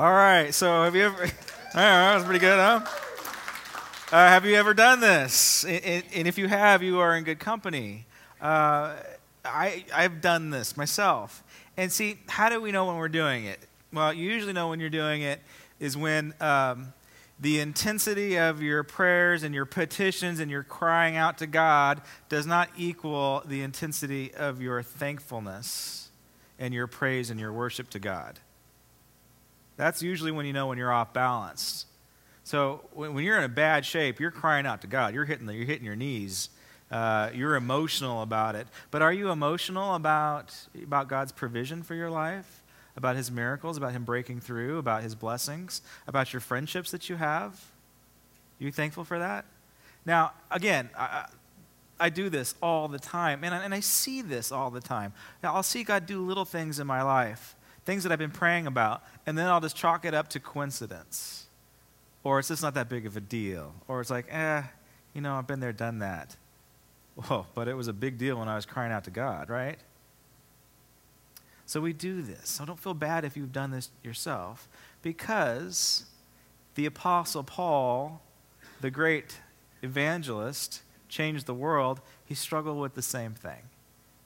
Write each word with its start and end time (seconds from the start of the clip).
All 0.00 0.14
right. 0.14 0.54
So 0.54 0.84
have 0.84 0.96
you 0.96 1.02
ever? 1.02 1.16
All 1.24 1.26
right, 1.26 1.30
that 1.74 2.14
was 2.14 2.24
pretty 2.24 2.38
good, 2.38 2.56
huh? 2.56 2.80
Uh, 4.10 4.28
have 4.28 4.46
you 4.46 4.54
ever 4.54 4.72
done 4.72 5.00
this? 5.00 5.62
And, 5.62 6.04
and, 6.14 6.26
if 6.26 6.38
you 6.38 6.48
have, 6.48 6.82
you 6.82 7.00
are 7.00 7.14
in 7.14 7.22
good 7.22 7.38
company. 7.38 8.06
Uh, 8.40 8.96
I 9.44 9.84
I've 9.94 10.22
done 10.22 10.48
this 10.48 10.74
myself. 10.74 11.44
And 11.76 11.92
see, 11.92 12.18
how 12.28 12.48
do 12.48 12.62
we 12.62 12.72
know 12.72 12.86
when 12.86 12.96
we're 12.96 13.10
doing 13.10 13.44
it? 13.44 13.58
Well, 13.92 14.14
you 14.14 14.30
usually 14.30 14.54
know 14.54 14.70
when 14.70 14.80
you're 14.80 14.88
doing 14.88 15.20
it 15.20 15.38
is 15.78 15.98
when 15.98 16.32
um, 16.40 16.94
the 17.38 17.60
intensity 17.60 18.38
of 18.38 18.62
your 18.62 18.82
prayers 18.82 19.42
and 19.42 19.54
your 19.54 19.66
petitions 19.66 20.40
and 20.40 20.50
your 20.50 20.62
crying 20.62 21.18
out 21.18 21.36
to 21.38 21.46
God 21.46 22.00
does 22.30 22.46
not 22.46 22.70
equal 22.74 23.42
the 23.44 23.60
intensity 23.60 24.32
of 24.32 24.62
your 24.62 24.82
thankfulness 24.82 26.08
and 26.58 26.72
your 26.72 26.86
praise 26.86 27.28
and 27.28 27.38
your 27.38 27.52
worship 27.52 27.90
to 27.90 27.98
God. 27.98 28.38
That's 29.80 30.02
usually 30.02 30.30
when 30.30 30.44
you 30.44 30.52
know 30.52 30.66
when 30.66 30.76
you're 30.76 30.92
off 30.92 31.14
balance. 31.14 31.86
So 32.44 32.82
when, 32.92 33.16
you're 33.24 33.38
in 33.38 33.44
a 33.44 33.48
bad 33.48 33.86
shape, 33.86 34.20
you're 34.20 34.30
crying 34.30 34.66
out 34.66 34.82
to 34.82 34.86
God. 34.86 35.14
You're 35.14 35.24
hitting, 35.24 35.46
the, 35.46 35.54
you're 35.54 35.64
hitting 35.64 35.86
your 35.86 35.96
knees. 35.96 36.50
Uh, 36.90 37.30
you're 37.32 37.56
emotional 37.56 38.20
about 38.20 38.56
it. 38.56 38.66
But 38.90 39.00
are 39.00 39.12
you 39.12 39.30
emotional 39.30 39.94
about, 39.94 40.54
about 40.82 41.08
God's 41.08 41.32
provision 41.32 41.82
for 41.82 41.94
your 41.94 42.10
life? 42.10 42.62
About 42.94 43.16
his 43.16 43.30
miracles, 43.30 43.78
about 43.78 43.92
him 43.92 44.04
breaking 44.04 44.40
through, 44.40 44.76
about 44.76 45.02
his 45.02 45.14
blessings, 45.14 45.80
about 46.06 46.34
your 46.34 46.40
friendships 46.40 46.90
that 46.90 47.08
you 47.08 47.16
have? 47.16 47.64
You 48.58 48.70
thankful 48.70 49.04
for 49.04 49.18
that? 49.18 49.46
Now, 50.04 50.32
again, 50.50 50.90
I, 50.94 51.24
I 51.98 52.10
do 52.10 52.28
this 52.28 52.54
all 52.62 52.86
the 52.86 52.98
time, 52.98 53.44
and 53.44 53.54
I, 53.54 53.64
and 53.64 53.72
I 53.72 53.80
see 53.80 54.20
this 54.20 54.52
all 54.52 54.70
the 54.70 54.82
time. 54.82 55.14
Now, 55.42 55.54
I'll 55.54 55.62
see 55.62 55.84
God 55.84 56.04
do 56.04 56.20
little 56.20 56.44
things 56.44 56.78
in 56.78 56.86
my 56.86 57.00
life 57.00 57.56
things 57.84 58.02
that 58.02 58.12
I've 58.12 58.18
been 58.18 58.30
praying 58.30 58.66
about, 58.66 59.02
and 59.26 59.36
then 59.36 59.46
I'll 59.46 59.60
just 59.60 59.76
chalk 59.76 60.04
it 60.04 60.14
up 60.14 60.28
to 60.28 60.40
coincidence. 60.40 61.46
Or 62.22 62.38
it's 62.38 62.48
just 62.48 62.62
not 62.62 62.74
that 62.74 62.88
big 62.88 63.06
of 63.06 63.16
a 63.16 63.20
deal. 63.20 63.74
Or 63.88 64.00
it's 64.00 64.10
like, 64.10 64.26
eh, 64.30 64.62
you 65.14 65.20
know, 65.20 65.34
I've 65.34 65.46
been 65.46 65.60
there, 65.60 65.72
done 65.72 66.00
that. 66.00 66.36
Whoa, 67.16 67.46
but 67.54 67.68
it 67.68 67.74
was 67.74 67.88
a 67.88 67.92
big 67.92 68.18
deal 68.18 68.38
when 68.38 68.48
I 68.48 68.56
was 68.56 68.66
crying 68.66 68.92
out 68.92 69.04
to 69.04 69.10
God, 69.10 69.50
right? 69.50 69.78
So 71.66 71.80
we 71.80 71.92
do 71.92 72.22
this. 72.22 72.50
So 72.50 72.64
don't 72.64 72.78
feel 72.78 72.94
bad 72.94 73.24
if 73.24 73.36
you've 73.36 73.52
done 73.52 73.70
this 73.70 73.90
yourself, 74.02 74.68
because 75.02 76.04
the 76.74 76.86
Apostle 76.86 77.44
Paul, 77.44 78.20
the 78.80 78.90
great 78.90 79.38
evangelist, 79.82 80.82
changed 81.08 81.46
the 81.46 81.54
world. 81.54 82.00
He 82.24 82.34
struggled 82.34 82.78
with 82.78 82.94
the 82.94 83.02
same 83.02 83.34
thing. 83.34 83.62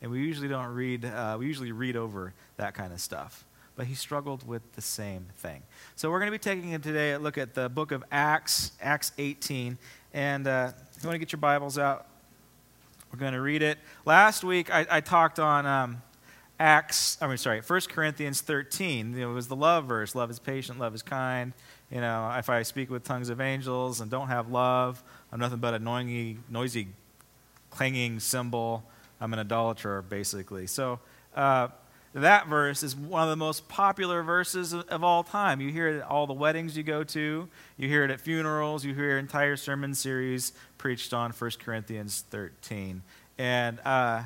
And 0.05 0.13
we 0.13 0.21
usually 0.21 0.49
don't 0.49 0.75
read, 0.75 1.07
uh, 1.07 1.37
we 1.39 1.47
usually 1.47 1.73
read 1.73 1.97
over 1.97 2.35
that 2.59 2.75
kind 2.75 2.93
of 2.93 3.01
stuff. 3.01 3.43
But 3.75 3.87
he 3.87 3.95
struggled 3.95 4.47
with 4.47 4.61
the 4.75 4.83
same 4.83 5.29
thing. 5.39 5.63
So 5.97 6.11
we're 6.11 6.19
going 6.19 6.31
to 6.31 6.39
be 6.39 6.43
taking 6.43 6.79
today 6.79 7.13
a 7.13 7.19
look 7.19 7.39
at 7.39 7.55
the 7.55 7.71
book 7.71 7.91
of 7.91 8.05
Acts, 8.13 8.73
Acts 8.83 9.13
18. 9.17 9.79
And 10.13 10.47
uh, 10.47 10.73
if 10.95 11.03
you 11.03 11.09
want 11.09 11.15
to 11.15 11.19
get 11.19 11.33
your 11.33 11.39
Bibles 11.39 11.79
out, 11.79 12.07
we're 13.11 13.19
going 13.19 13.33
to 13.33 13.41
read 13.41 13.63
it. 13.63 13.79
Last 14.05 14.45
week 14.45 14.71
I, 14.71 14.87
I 14.91 15.01
talked 15.01 15.39
on 15.39 15.65
um, 15.65 16.03
Acts, 16.61 17.17
I 17.23 17.27
mean, 17.27 17.39
sorry, 17.39 17.63
1 17.63 17.81
Corinthians 17.89 18.43
13. 18.43 19.17
it 19.17 19.25
was 19.25 19.49
the 19.49 19.57
love 19.57 19.87
verse. 19.87 20.15
Love 20.15 20.31
is 20.31 20.39
patient, 20.39 20.79
love 20.79 20.95
is 20.95 21.01
kind. 21.01 21.55
You 21.91 22.03
know, 22.03 22.31
if 22.37 22.51
I 22.51 22.63
speak 22.63 22.91
with 22.91 23.05
tongues 23.05 23.31
of 23.31 23.41
angels 23.41 24.03
and 24.03 24.11
don't 24.11 24.29
have 24.29 24.51
love, 24.51 25.03
I'm 25.33 25.41
nothing 25.41 25.61
but 25.61 25.73
a 25.73 25.79
noisy, 25.79 26.37
noisy 26.51 26.89
clanging 27.71 28.21
cymbal. 28.21 28.85
I'm 29.25 29.33
an 29.33 29.39
idolater, 29.39 30.03
basically. 30.03 30.67
So 30.67 31.01
uh, 31.35 31.69
that 32.13 32.47
verse 32.47 32.83
is 32.83 32.95
one 32.95 33.23
of 33.23 33.31
the 33.31 33.37
most 33.37 33.67
popular 33.69 34.23
verses 34.23 34.75
of, 34.75 34.87
of, 34.89 35.03
all 35.03 35.25
time. 35.25 35.63
You 35.63 35.73
hear 35.73 35.89
it 35.89 36.01
at 36.01 36.07
all 36.07 36.27
the 36.27 36.35
weddings 36.35 36.77
you 36.77 36.83
go 36.83 37.05
to, 37.05 37.49
you 37.79 37.89
hear 37.89 38.05
it 38.05 38.11
at 38.11 38.21
funerals, 38.21 38.85
you 38.85 38.95
hear 38.95 39.17
entire 39.17 39.57
sermon 39.57 39.95
series 39.95 40.53
preached 40.77 41.15
on 41.15 41.31
1 41.31 41.51
Corinthians 41.59 42.23
13. 42.29 43.03
And 43.39 43.81
uh, 43.81 44.25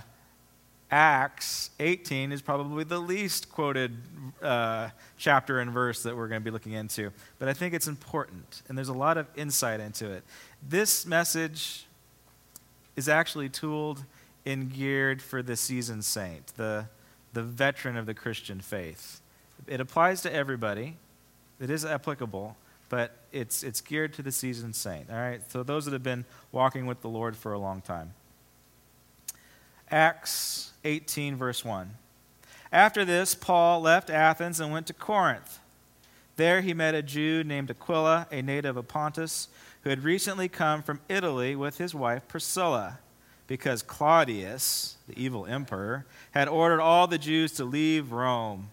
Acts 0.91 1.71
18 1.79 2.33
is 2.33 2.43
probably 2.43 2.83
the 2.83 2.99
least 2.99 3.53
quoted 3.53 3.97
uh, 4.43 4.89
chapter 5.17 5.61
and 5.61 5.71
verse 5.71 6.03
that 6.03 6.17
we're 6.17 6.27
going 6.27 6.41
to 6.41 6.45
be 6.45 6.51
looking 6.51 6.73
into. 6.73 7.13
But 7.39 7.49
I 7.49 7.53
think 7.53 7.73
it's 7.73 7.87
important, 7.87 8.63
and 8.69 8.77
there's 8.77 8.89
a 8.89 8.93
lot 8.93 9.17
of 9.17 9.29
insight 9.37 9.79
into 9.79 10.11
it. 10.11 10.25
This 10.69 11.07
message 11.07 11.87
is 12.97 13.09
actually 13.09 13.49
tooled 13.49 14.03
and 14.49 14.73
geared 14.73 15.21
for 15.21 15.43
the 15.43 15.57
seasoned 15.57 16.05
saint, 16.05 16.47
the, 16.57 16.87
the 17.35 17.43
veteran 17.43 17.99
of 17.99 18.07
the 18.07 18.15
Christian 18.15 18.61
faith. 18.61 19.21
It 19.67 19.79
applies 19.79 20.23
to 20.23 20.33
everybody, 20.33 20.97
it 21.61 21.69
is 21.69 21.85
applicable, 21.85 22.57
but 22.89 23.17
it's, 23.31 23.63
it's 23.63 23.83
geared 23.83 24.15
to 24.15 24.23
the 24.23 24.33
seasoned 24.33 24.75
saint. 24.75 25.11
All 25.11 25.17
right? 25.17 25.43
So 25.51 25.63
those 25.63 25.85
that 25.85 25.93
have 25.93 26.03
been 26.03 26.25
walking 26.51 26.87
with 26.87 27.03
the 27.03 27.11
Lord 27.11 27.37
for 27.37 27.53
a 27.53 27.59
long 27.59 27.83
time. 27.83 28.15
Acts 29.91 30.73
18, 30.83 31.37
verse 31.37 31.63
1. 31.63 31.91
After 32.73 33.05
this, 33.05 33.35
Paul 33.35 33.83
left 33.83 34.09
Athens 34.09 34.61
and 34.61 34.73
went 34.73 34.87
to 34.87 34.95
Corinth. 34.95 35.59
There 36.37 36.63
he 36.63 36.73
met 36.73 36.95
a 36.95 37.03
Jew 37.03 37.45
named 37.45 37.71
Aquila, 37.71 38.29
a 38.33 38.41
native 38.41 38.79
of 38.79 38.89
Pontus, 38.89 39.49
who 39.83 39.91
had 39.91 40.05
recently 40.05 40.49
come 40.49 40.83
from 40.83 41.01
Italy 41.07 41.55
with 41.55 41.77
his 41.77 41.95
wife 41.95 42.27
Priscilla 42.29 43.01
because 43.49 43.83
Claudius, 43.83 44.97
the 45.09 45.21
evil 45.21 45.47
emperor, 45.47 46.07
had 46.31 46.47
ordered 46.47 46.81
all 46.81 47.09
the 47.09 47.19
Jews 47.19 47.53
to 47.55 47.65
leave 47.65 48.13
Rome. 48.13 48.69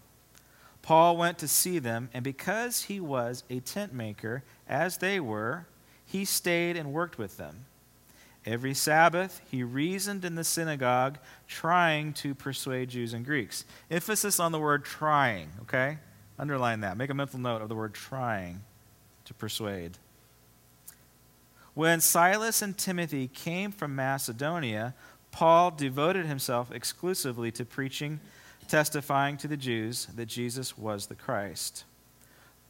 Paul 0.83 1.17
went 1.17 1.39
to 1.39 1.47
see 1.47 1.79
them, 1.79 2.09
and 2.13 2.23
because 2.23 2.83
he 2.83 2.99
was 2.99 3.43
a 3.49 3.59
tent 3.61 3.91
maker, 3.91 4.43
as 4.69 4.97
they 4.97 5.19
were, 5.19 5.65
he 6.05 6.25
stayed 6.25 6.77
and 6.77 6.93
worked 6.93 7.17
with 7.17 7.37
them. 7.37 7.65
Every 8.45 8.75
Sabbath, 8.75 9.41
he 9.49 9.63
reasoned 9.63 10.23
in 10.23 10.35
the 10.35 10.43
synagogue, 10.43 11.17
trying 11.47 12.13
to 12.13 12.35
persuade 12.35 12.89
Jews 12.89 13.13
and 13.13 13.25
Greeks. 13.25 13.65
Emphasis 13.89 14.39
on 14.39 14.51
the 14.51 14.59
word 14.59 14.85
trying, 14.85 15.49
okay? 15.63 15.97
Underline 16.37 16.81
that. 16.81 16.97
Make 16.97 17.09
a 17.09 17.15
mental 17.15 17.39
note 17.39 17.63
of 17.63 17.69
the 17.69 17.75
word 17.75 17.95
trying 17.95 18.61
to 19.23 19.33
persuade. 19.33 19.97
When 21.75 21.99
Silas 21.99 22.61
and 22.61 22.77
Timothy 22.77 23.27
came 23.27 23.71
from 23.71 23.95
Macedonia, 23.95 24.95
Paul 25.31 25.71
devoted 25.71 26.25
himself 26.25 26.71
exclusively 26.71 27.51
to 27.51 27.65
preaching, 27.65 28.21
testifying 28.69 29.35
to 29.37 29.49
the 29.49 29.57
Jews 29.57 30.07
that 30.15 30.27
Jesus 30.27 30.77
was 30.77 31.07
the 31.07 31.15
Christ. 31.15 31.83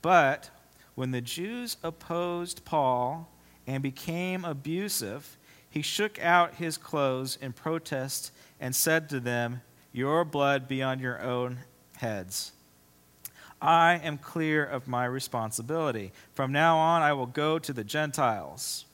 But 0.01 0.49
when 0.95 1.11
the 1.11 1.21
Jews 1.21 1.77
opposed 1.83 2.65
Paul 2.65 3.29
and 3.67 3.83
became 3.83 4.43
abusive, 4.43 5.37
he 5.69 5.83
shook 5.83 6.19
out 6.19 6.55
his 6.55 6.75
clothes 6.75 7.37
in 7.39 7.53
protest 7.53 8.31
and 8.59 8.75
said 8.75 9.07
to 9.09 9.19
them, 9.19 9.61
Your 9.91 10.25
blood 10.25 10.67
be 10.67 10.81
on 10.81 10.97
your 10.97 11.21
own 11.21 11.59
heads. 11.97 12.53
I 13.61 13.99
am 14.03 14.17
clear 14.17 14.65
of 14.65 14.87
my 14.87 15.05
responsibility. 15.05 16.11
From 16.33 16.51
now 16.51 16.77
on, 16.77 17.03
I 17.03 17.13
will 17.13 17.27
go 17.27 17.59
to 17.59 17.71
the 17.71 17.83
Gentiles. 17.83 18.84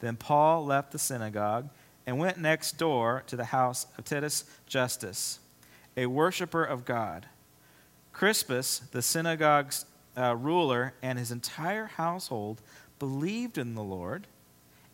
Then 0.00 0.16
Paul 0.16 0.64
left 0.64 0.92
the 0.92 0.98
synagogue 0.98 1.68
and 2.06 2.18
went 2.18 2.38
next 2.38 2.78
door 2.78 3.22
to 3.26 3.36
the 3.36 3.46
house 3.46 3.86
of 3.98 4.04
Titus 4.04 4.44
Justus, 4.66 5.40
a 5.96 6.06
worshiper 6.06 6.64
of 6.64 6.84
God. 6.84 7.26
Crispus, 8.12 8.80
the 8.92 9.02
synagogue's 9.02 9.84
uh, 10.16 10.34
ruler, 10.34 10.94
and 11.02 11.18
his 11.18 11.30
entire 11.30 11.86
household 11.86 12.60
believed 12.98 13.58
in 13.58 13.74
the 13.74 13.82
Lord, 13.82 14.26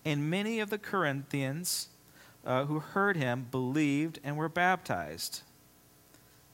and 0.04 0.28
many 0.28 0.60
of 0.60 0.70
the 0.70 0.78
Corinthians 0.78 1.88
uh, 2.44 2.64
who 2.66 2.80
heard 2.80 3.16
him 3.16 3.46
believed 3.50 4.18
and 4.22 4.36
were 4.36 4.48
baptized. 4.48 5.42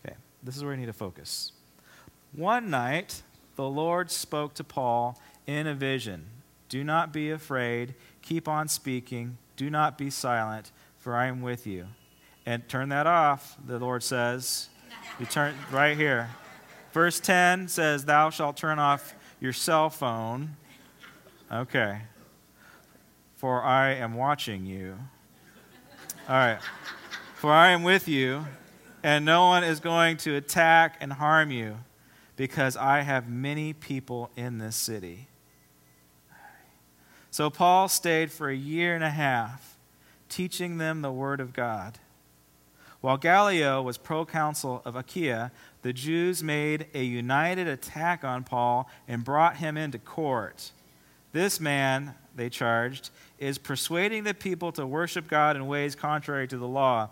Okay, 0.05 0.17
this 0.43 0.57
is 0.57 0.63
where 0.63 0.73
you 0.73 0.81
need 0.81 0.87
to 0.87 0.93
focus. 0.93 1.53
One 2.33 2.71
night, 2.71 3.23
the 3.57 3.69
Lord 3.69 4.11
spoke 4.11 4.55
to 4.55 4.65
Paul 4.65 5.21
in 5.47 5.67
a 5.67 5.75
vision 5.75 6.27
Do 6.69 6.85
not 6.85 7.13
be 7.13 7.31
afraid. 7.31 7.95
Keep 8.31 8.47
on 8.47 8.69
speaking. 8.69 9.39
Do 9.57 9.71
not 9.71 9.99
be 9.99 10.09
silent, 10.09 10.71
for 10.99 11.17
I 11.17 11.27
am 11.27 11.43
with 11.43 11.67
you. 11.67 11.89
And 12.47 12.69
turn 12.69 12.89
that 12.91 13.09
off, 13.09 13.57
the 13.67 13.81
Lord 13.81 14.05
says. 14.05 14.69
You 15.19 15.27
turn 15.27 15.57
right 15.73 15.97
here. 15.97 16.31
Verse 16.93 17.19
10 17.19 17.67
says, 17.67 18.05
Thou 18.05 18.31
shalt 18.31 18.57
turn 18.57 18.79
off 18.79 19.17
your 19.41 19.53
cell 19.53 19.91
phone. 19.91 20.51
Okay. 21.51 22.03
For 23.35 23.65
I 23.65 23.95
am 23.95 24.15
watching 24.15 24.65
you. 24.65 24.97
All 26.29 26.37
right. 26.37 26.61
For 27.35 27.51
I 27.51 27.71
am 27.71 27.83
with 27.83 28.07
you, 28.07 28.47
and 29.03 29.25
no 29.25 29.49
one 29.49 29.65
is 29.65 29.81
going 29.81 30.19
to 30.19 30.37
attack 30.37 30.99
and 31.01 31.15
harm 31.15 31.51
you, 31.51 31.79
because 32.37 32.77
I 32.77 33.01
have 33.01 33.29
many 33.29 33.73
people 33.73 34.31
in 34.37 34.59
this 34.59 34.77
city. 34.77 35.27
So 37.31 37.49
Paul 37.51 37.89
stayed 37.89 38.33
for 38.33 38.49
a 38.49 38.57
year 38.57 38.95
and 38.95 39.05
a 39.05 39.11
half 39.11 39.79
teaching 40.29 40.79
them 40.79 41.03
the 41.03 41.13
Word 41.13 41.41
of 41.41 41.53
God. 41.53 41.99
While 43.01 43.17
Gallio 43.17 43.83
was 43.83 43.99
proconsul 43.99 44.83
of 44.85 44.95
Achaia, 44.95 45.53
the 45.83 45.93
Jews 45.93 46.43
made 46.43 46.87
a 46.95 47.03
united 47.03 47.67
attack 47.67 48.25
on 48.25 48.45
Paul 48.45 48.89
and 49.09 49.25
brought 49.25 49.57
him 49.57 49.77
into 49.77 49.99
court. 49.99 50.73
This 51.33 51.61
man, 51.61 52.15
they 52.37 52.51
charged, 52.51 53.11
is 53.39 53.59
persuading 53.59 54.25
the 54.25 54.35
people 54.35 54.71
to 54.73 54.87
worship 54.87 55.29
God 55.29 55.57
in 55.57 55.67
ways 55.67 55.95
contrary 55.95 56.47
to 56.49 56.59
the 56.59 56.69
law. 56.69 57.11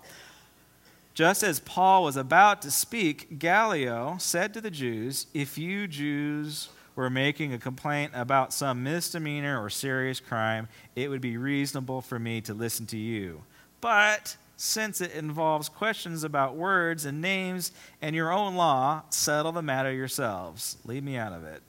Just 1.15 1.43
as 1.43 1.61
Paul 1.61 2.05
was 2.05 2.17
about 2.17 2.63
to 2.63 2.71
speak, 2.71 3.39
Gallio 3.39 4.17
said 4.21 4.55
to 4.55 4.61
the 4.61 4.71
Jews, 4.71 5.27
If 5.33 5.57
you 5.59 5.89
Jews 5.89 6.69
were 6.99 7.09
making 7.09 7.53
a 7.53 7.59
complaint 7.59 8.11
about 8.13 8.53
some 8.53 8.83
misdemeanor 8.83 9.63
or 9.63 9.71
serious 9.71 10.19
crime, 10.19 10.67
it 10.97 11.09
would 11.09 11.21
be 11.21 11.37
reasonable 11.37 12.01
for 12.01 12.19
me 12.19 12.41
to 12.41 12.53
listen 12.53 12.87
to 12.87 12.97
you. 12.97 13.41
But 13.81 14.37
since 14.57 15.01
it 15.01 15.13
involves 15.13 15.69
questions 15.69 16.25
about 16.25 16.57
words 16.57 17.05
and 17.05 17.21
names 17.21 17.71
and 18.03 18.17
your 18.17 18.33
own 18.33 18.57
law, 18.57 19.05
settle 19.11 19.53
the 19.53 19.63
matter 19.63 19.93
yourselves. 19.93 20.77
Leave 20.85 21.05
me 21.05 21.17
out 21.17 21.33
of 21.33 21.45
it. 21.45 21.63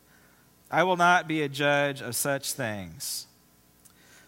I 0.71 0.81
will 0.81 0.97
not 0.97 1.27
be 1.27 1.43
a 1.43 1.47
judge 1.47 2.01
of 2.01 2.15
such 2.15 2.53
things. 2.53 3.27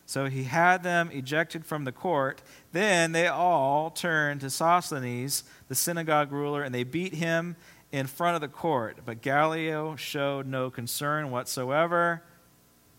So 0.05 0.25
he 0.25 0.43
had 0.43 0.83
them 0.83 1.09
ejected 1.11 1.65
from 1.65 1.83
the 1.83 1.91
court. 1.91 2.43
Then 2.73 3.11
they 3.11 3.27
all 3.27 3.89
turned 3.89 4.41
to 4.41 4.51
Sosthenes, 4.51 5.45
the 5.67 5.73
synagogue 5.73 6.31
ruler, 6.31 6.61
and 6.61 6.75
they 6.75 6.83
beat 6.83 7.15
him 7.15 7.55
in 7.91 8.07
front 8.07 8.35
of 8.35 8.41
the 8.41 8.47
court. 8.47 8.97
But 9.05 9.21
Gallio 9.21 9.95
showed 9.95 10.47
no 10.47 10.69
concern 10.69 11.31
whatsoever. 11.31 12.23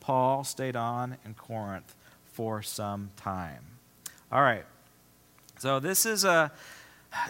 Paul 0.00 0.44
stayed 0.44 0.76
on 0.76 1.16
in 1.24 1.34
Corinth 1.34 1.94
for 2.24 2.62
some 2.62 3.10
time. 3.16 3.64
All 4.30 4.42
right. 4.42 4.64
So 5.58 5.78
this 5.78 6.06
is 6.06 6.24
a 6.24 6.50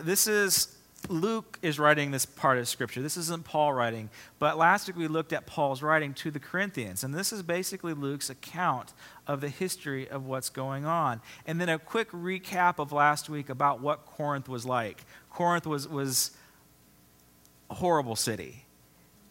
this 0.03 0.27
is 0.27 0.77
Luke 1.09 1.59
is 1.63 1.79
writing 1.79 2.13
this 2.13 2.25
part 2.25 2.59
of 2.59 2.69
scripture. 2.69 3.03
This 3.03 3.17
isn't 3.17 3.45
Paul 3.45 3.73
writing, 3.73 4.09
but 4.39 4.57
last 4.57 4.87
week 4.87 4.97
we 4.97 5.09
looked 5.09 5.33
at 5.33 5.47
Paul's 5.47 5.83
writing 5.83 6.15
to 6.15 6.31
the 6.31 6.39
Corinthians, 6.39 7.03
and 7.03 7.13
this 7.13 7.33
is 7.33 7.43
basically 7.43 7.93
Luke's 7.93 8.31
account 8.31 8.93
of 9.27 9.41
the 9.41 9.49
history 9.49 10.09
of 10.09 10.27
what's 10.27 10.49
going 10.49 10.87
on. 10.87 11.21
And 11.45 11.61
then 11.61 11.69
a 11.69 11.79
quick 11.79 12.11
recap 12.13 12.79
of 12.79 12.93
last 12.93 13.29
week 13.29 13.51
about 13.51 13.81
what 13.81 14.07
Corinth 14.07 14.49
was 14.49 14.65
like. 14.65 15.05
Corinth 15.29 15.67
was 15.67 15.89
was 15.89 16.31
horrible 17.73 18.17
city. 18.17 18.65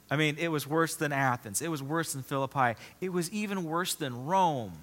I 0.09 0.17
mean, 0.17 0.35
it 0.37 0.49
was 0.49 0.67
worse 0.67 0.95
than 0.95 1.13
Athens. 1.13 1.61
It 1.61 1.69
was 1.69 1.81
worse 1.81 2.13
than 2.13 2.23
Philippi. 2.23 2.75
It 2.99 3.13
was 3.13 3.31
even 3.31 3.63
worse 3.63 3.95
than 3.95 4.25
Rome. 4.25 4.73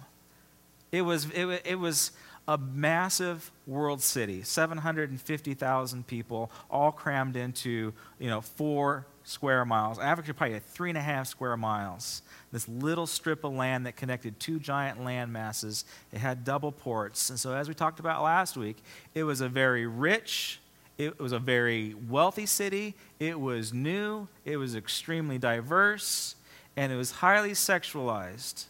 It 0.91 1.03
was 1.03 1.27
it, 1.31 1.63
it 1.67 1.79
was 1.79 2.13
a 2.49 2.57
massive 2.57 3.53
world 3.67 4.01
city, 4.01 4.43
750,000 4.43 6.07
people, 6.07 6.51
all 6.71 6.91
crammed 6.91 7.37
into, 7.37 7.93
you 8.19 8.31
know, 8.31 8.41
four 8.41 9.07
square 9.23 9.67
miles, 9.67 9.99
average 9.99 10.35
probably 10.35 10.59
three 10.59 10.89
and 10.89 10.97
a 10.97 11.03
half 11.03 11.27
square 11.27 11.59
miles. 11.59 12.23
This 12.51 12.67
little 12.67 13.07
strip 13.07 13.45
of 13.45 13.53
land 13.53 13.85
that 13.85 13.97
connected 13.97 14.41
two 14.41 14.59
giant 14.59 15.05
land 15.05 15.31
masses. 15.31 15.85
It 16.11 16.19
had 16.19 16.45
double 16.45 16.73
ports. 16.73 17.29
And 17.29 17.39
so, 17.39 17.53
as 17.53 17.69
we 17.69 17.75
talked 17.75 18.01
about 18.01 18.23
last 18.23 18.57
week, 18.57 18.79
it 19.15 19.25
was 19.25 19.43
a 19.43 19.49
very 19.51 19.87
rich, 19.87 20.59
it 20.99 21.19
was 21.19 21.33
a 21.33 21.39
very 21.39 21.95
wealthy 22.09 22.47
city. 22.47 22.95
It 23.19 23.41
was 23.41 23.73
new, 23.73 24.29
it 24.45 24.57
was 24.57 24.75
extremely 24.75 25.39
diverse, 25.39 26.35
and 26.77 26.93
it 26.93 26.97
was 26.97 27.13
highly 27.13 27.53
sexualized 27.53 28.67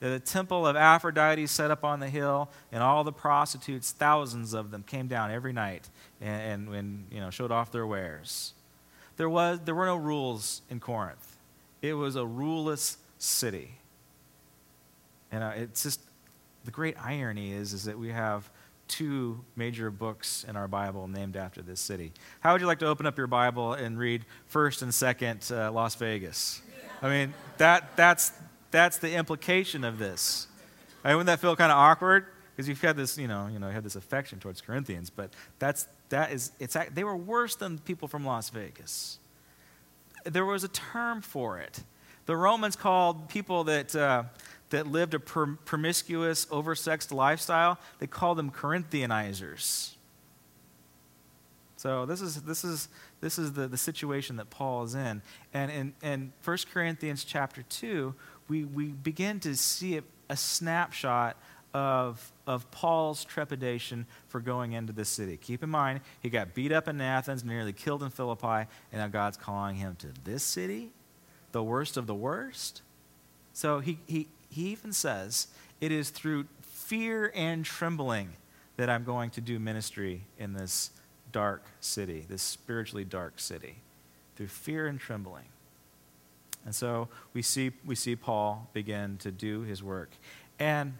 the 0.00 0.20
temple 0.20 0.66
of 0.66 0.76
Aphrodite 0.76 1.46
set 1.46 1.70
up 1.70 1.84
on 1.84 2.00
the 2.00 2.08
hill, 2.08 2.50
and 2.70 2.82
all 2.82 3.02
the 3.04 3.12
prostitutes, 3.12 3.90
thousands 3.90 4.54
of 4.54 4.70
them, 4.70 4.84
came 4.84 5.08
down 5.08 5.30
every 5.30 5.52
night 5.52 5.88
and, 6.20 6.68
and, 6.68 6.74
and 6.74 7.06
you 7.10 7.20
know, 7.20 7.30
showed 7.30 7.50
off 7.50 7.72
their 7.72 7.86
wares. 7.86 8.54
There, 9.16 9.28
was, 9.28 9.60
there 9.64 9.74
were 9.74 9.86
no 9.86 9.96
rules 9.96 10.62
in 10.70 10.78
Corinth. 10.78 11.36
It 11.82 11.94
was 11.94 12.14
a 12.14 12.24
ruleless 12.24 12.98
city. 13.18 13.78
And 15.32 15.42
uh, 15.42 15.52
it's 15.56 15.82
just 15.82 16.00
the 16.64 16.70
great 16.70 16.96
irony 17.02 17.52
is, 17.52 17.72
is 17.72 17.84
that 17.84 17.98
we 17.98 18.10
have 18.10 18.48
two 18.88 19.44
major 19.54 19.90
books 19.90 20.44
in 20.48 20.56
our 20.56 20.66
Bible 20.66 21.06
named 21.06 21.36
after 21.36 21.62
this 21.62 21.80
city. 21.80 22.12
How 22.40 22.52
would 22.52 22.60
you 22.60 22.66
like 22.66 22.80
to 22.80 22.86
open 22.86 23.06
up 23.06 23.16
your 23.16 23.26
Bible 23.26 23.74
and 23.74 23.98
read 23.98 24.24
1st 24.52 24.82
and 24.82 24.90
2nd 24.90 25.56
uh, 25.56 25.70
Las 25.70 25.94
Vegas? 25.94 26.62
I 27.00 27.08
mean, 27.08 27.34
that, 27.58 27.96
that's, 27.96 28.32
that's 28.70 28.98
the 28.98 29.14
implication 29.14 29.84
of 29.84 29.98
this. 29.98 30.48
I 31.04 31.14
wouldn't 31.14 31.26
that 31.26 31.40
feel 31.40 31.54
kind 31.54 31.70
of 31.70 31.78
awkward? 31.78 32.26
Because 32.50 32.68
you've 32.68 32.80
had 32.80 32.96
this, 32.96 33.16
you 33.16 33.28
know, 33.28 33.46
you 33.46 33.60
know, 33.60 33.68
you 33.68 33.72
had 33.72 33.84
this 33.84 33.94
affection 33.94 34.40
towards 34.40 34.60
Corinthians, 34.60 35.10
but 35.10 35.30
that's 35.60 35.86
that 36.08 36.32
is 36.32 36.50
it's 36.58 36.76
they 36.92 37.04
were 37.04 37.16
worse 37.16 37.54
than 37.54 37.78
people 37.78 38.08
from 38.08 38.24
Las 38.24 38.50
Vegas. 38.50 39.20
There 40.24 40.44
was 40.44 40.64
a 40.64 40.68
term 40.68 41.20
for 41.20 41.58
it. 41.58 41.84
The 42.26 42.36
Romans 42.36 42.76
called 42.76 43.28
people 43.28 43.64
that 43.64 43.94
uh, 43.94 44.24
that 44.70 44.86
lived 44.86 45.14
a 45.14 45.20
promiscuous, 45.20 46.46
oversexed 46.46 47.12
lifestyle. 47.12 47.78
They 47.98 48.06
called 48.06 48.38
them 48.38 48.50
Corinthianizers. 48.50 49.94
So 51.76 52.06
this 52.06 52.20
is 52.20 52.42
this 52.42 52.64
is 52.64 52.88
this 53.20 53.38
is 53.38 53.52
the, 53.52 53.68
the 53.68 53.78
situation 53.78 54.36
that 54.36 54.50
Paul 54.50 54.84
is 54.84 54.94
in. 54.94 55.22
And 55.52 55.70
in, 55.70 55.94
in 56.02 56.32
1 56.44 56.58
Corinthians 56.72 57.24
chapter 57.24 57.62
2, 57.62 58.14
we, 58.48 58.64
we 58.64 58.86
begin 58.86 59.40
to 59.40 59.56
see 59.56 59.98
a, 59.98 60.02
a 60.28 60.36
snapshot 60.36 61.36
of, 61.74 62.32
of 62.46 62.70
Paul's 62.70 63.24
trepidation 63.24 64.06
for 64.28 64.40
going 64.40 64.72
into 64.72 64.92
the 64.92 65.04
city. 65.04 65.36
Keep 65.36 65.62
in 65.62 65.70
mind, 65.70 66.00
he 66.20 66.30
got 66.30 66.54
beat 66.54 66.72
up 66.72 66.88
in 66.88 67.00
Athens, 67.00 67.44
nearly 67.44 67.72
killed 67.72 68.02
in 68.02 68.10
Philippi, 68.10 68.68
and 68.92 69.00
now 69.00 69.08
God's 69.08 69.36
calling 69.36 69.76
him 69.76 69.96
to 69.96 70.08
this 70.24 70.42
city, 70.42 70.90
the 71.52 71.62
worst 71.62 71.96
of 71.96 72.06
the 72.06 72.14
worst. 72.14 72.82
So 73.52 73.80
he, 73.80 73.98
he, 74.06 74.28
he 74.48 74.68
even 74.68 74.92
says, 74.92 75.48
It 75.80 75.92
is 75.92 76.10
through 76.10 76.46
fear 76.62 77.32
and 77.34 77.64
trembling 77.64 78.34
that 78.76 78.88
I'm 78.88 79.04
going 79.04 79.30
to 79.30 79.40
do 79.40 79.58
ministry 79.58 80.22
in 80.38 80.52
this 80.52 80.90
dark 81.32 81.64
city, 81.80 82.24
this 82.28 82.42
spiritually 82.42 83.04
dark 83.04 83.40
city. 83.40 83.76
Through 84.36 84.48
fear 84.48 84.86
and 84.86 85.00
trembling. 85.00 85.46
And 86.64 86.74
so 86.74 87.08
we 87.34 87.42
see, 87.42 87.72
we 87.84 87.94
see 87.94 88.14
Paul 88.14 88.68
begin 88.72 89.16
to 89.18 89.30
do 89.32 89.62
his 89.62 89.82
work. 89.82 90.10
And 90.58 90.94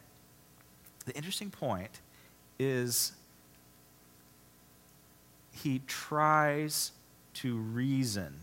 the 1.04 1.14
interesting 1.14 1.50
point 1.50 2.00
is 2.58 3.12
he 5.52 5.82
tries 5.86 6.92
to 7.34 7.56
reason 7.56 8.34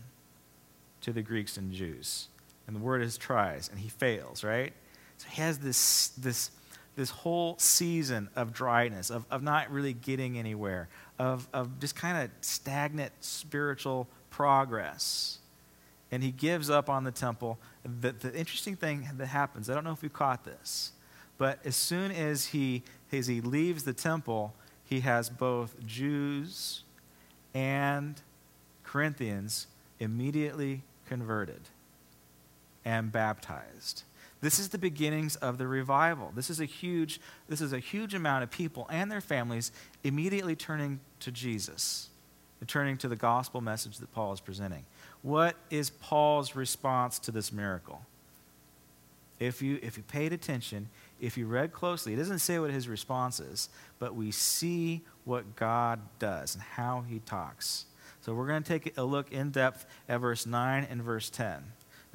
to 1.02 1.12
the 1.12 1.22
Greeks 1.22 1.57
and 1.57 1.72
Jews. 1.72 2.28
And 2.68 2.75
the 2.75 2.80
word 2.80 3.02
is 3.02 3.18
tries, 3.18 3.69
and 3.69 3.80
he 3.80 3.90
fails, 3.90 4.44
right? 4.44 4.74
So 5.18 5.28
he 5.30 5.42
has 5.42 5.60
this, 5.60 6.10
this, 6.10 6.52
this 6.95 7.10
whole 7.10 7.57
season 7.57 8.30
of 8.36 8.54
dryness, 8.54 9.10
of, 9.10 9.26
of 9.31 9.44
not 9.44 9.72
really 9.72 9.94
getting 9.94 10.38
anywhere, 10.38 10.90
of, 11.19 11.48
of 11.54 11.80
just 11.80 11.95
kind 11.95 12.24
of 12.24 12.31
stagnant 12.42 13.12
spiritual 13.22 14.07
progress 14.30 15.40
and 16.12 16.24
he 16.24 16.31
gives 16.31 16.69
up 16.69 16.90
on 16.90 17.04
the 17.04 17.12
temple. 17.12 17.60
The, 17.84 18.12
the 18.14 18.34
interesting 18.34 18.76
thing 18.76 19.10
that 19.18 19.28
happens, 19.28 19.69
I 19.69 19.74
don't 19.74 19.84
know 19.84 19.92
if 19.92 20.04
you 20.04 20.10
caught 20.10 20.45
this, 20.45 20.92
but 21.38 21.60
as 21.66 21.76
soon 21.76 22.12
as 22.12 22.48
he, 22.48 22.84
as 23.12 23.28
he 23.28 23.42
leaves 23.42 23.84
the 23.84 23.94
temple, 23.94 24.54
he 24.84 25.02
has 25.02 25.30
both 25.30 25.76
Jews 25.86 26.84
and 27.54 28.22
Corinthians 28.84 29.68
immediately 30.00 30.84
converted 31.07 31.62
and 32.84 33.12
baptized. 33.12 34.04
This 34.42 34.59
is 34.59 34.69
the 34.69 34.77
beginnings 34.77 35.35
of 35.37 35.57
the 35.57 35.68
revival. 35.68 36.31
This 36.35 36.49
is 36.49 36.59
a 36.59 36.65
huge, 36.65 37.19
this 37.47 37.61
is 37.61 37.73
a 37.73 37.80
huge 37.80 38.13
amount 38.13 38.44
of 38.44 38.51
people 38.51 38.87
and 38.89 39.11
their 39.11 39.21
families 39.21 39.71
immediately 40.04 40.56
turning 40.56 40.99
to 41.21 41.31
Jesus, 41.31 42.09
turning 42.68 42.97
to 42.97 43.07
the 43.07 43.15
gospel 43.15 43.61
message 43.61 43.97
that 43.97 44.13
Paul 44.13 44.33
is 44.33 44.39
presenting. 44.39 44.85
What 45.21 45.56
is 45.69 45.89
Paul's 45.89 46.56
response 46.56 47.18
to 47.19 47.31
this 47.31 47.51
miracle? 47.51 48.01
If 49.39 49.61
you, 49.61 49.80
if 49.81 49.97
you 49.97 50.04
paid 50.04 50.31
attention, 50.31 50.89
if 51.19 51.37
you 51.37 51.45
read 51.45 51.73
closely, 51.73 52.13
it 52.13 52.18
doesn't 52.18 52.39
say 52.39 52.59
what 52.59 52.71
his 52.71 52.87
response 52.87 53.39
is, 53.39 53.69
but 53.99 54.15
we 54.15 54.31
see 54.31 55.01
what 55.25 55.56
God 55.56 55.99
does 56.19 56.56
and 56.56 56.63
how 56.63 57.04
he 57.07 57.19
talks. 57.19 57.85
So 58.21 58.33
we're 58.33 58.47
going 58.47 58.63
to 58.63 58.68
take 58.68 58.97
a 58.97 59.04
look 59.04 59.31
in 59.31 59.51
depth 59.51 59.85
at 60.07 60.19
verse 60.19 60.45
9 60.45 60.87
and 60.89 61.01
verse 61.01 61.30
10. 61.30 61.63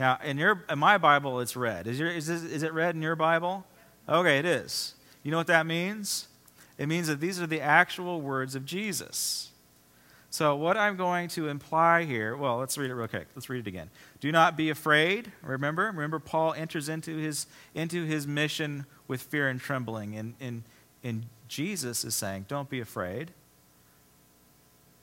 Now, 0.01 0.19
in, 0.25 0.39
your, 0.39 0.65
in 0.71 0.79
my 0.79 0.97
Bible, 0.97 1.41
it's 1.41 1.55
red. 1.55 1.87
Is, 1.87 2.01
your, 2.01 2.09
is, 2.09 2.27
this, 2.27 2.43
is 2.43 2.63
it 2.63 2.73
red 2.73 2.95
in 2.95 3.03
your 3.03 3.17
Bible? 3.17 3.67
Okay, 4.09 4.39
it 4.39 4.47
is. 4.47 4.95
You 5.23 5.31
know 5.31 5.37
what 5.37 5.49
that 5.49 5.67
means? 5.67 6.27
It 6.79 6.89
means 6.89 7.09
that 7.09 7.21
these 7.21 7.39
are 7.39 7.47
the 7.47 7.61
actual 7.61 8.23
words 8.23 8.55
of 8.55 8.65
Jesus. 8.65 9.51
So, 10.31 10.57
what 10.57 10.79
I'm 10.79 10.97
going 10.97 11.29
to 11.31 11.49
imply 11.49 12.05
here, 12.05 12.35
well, 12.35 12.57
let's 12.57 12.79
read 12.79 12.91
it 12.91 12.95
real 12.95 13.09
quick. 13.09 13.27
Let's 13.37 13.51
read 13.51 13.59
it 13.59 13.67
again. 13.67 13.91
Do 14.21 14.33
not 14.33 14.57
be 14.57 14.71
afraid. 14.71 15.33
Remember, 15.43 15.93
remember, 15.95 16.19
Paul 16.19 16.55
enters 16.55 16.89
into 16.89 17.19
his, 17.19 17.47
into 17.75 18.07
his 18.07 18.27
mission 18.27 18.87
with 19.07 19.21
fear 19.21 19.51
and 19.51 19.61
trembling. 19.61 20.17
And, 20.17 20.33
and, 20.41 20.63
and 21.05 21.27
Jesus 21.47 22.07
is 22.07 22.15
saying, 22.15 22.47
don't 22.49 22.71
be 22.71 22.81
afraid. 22.81 23.33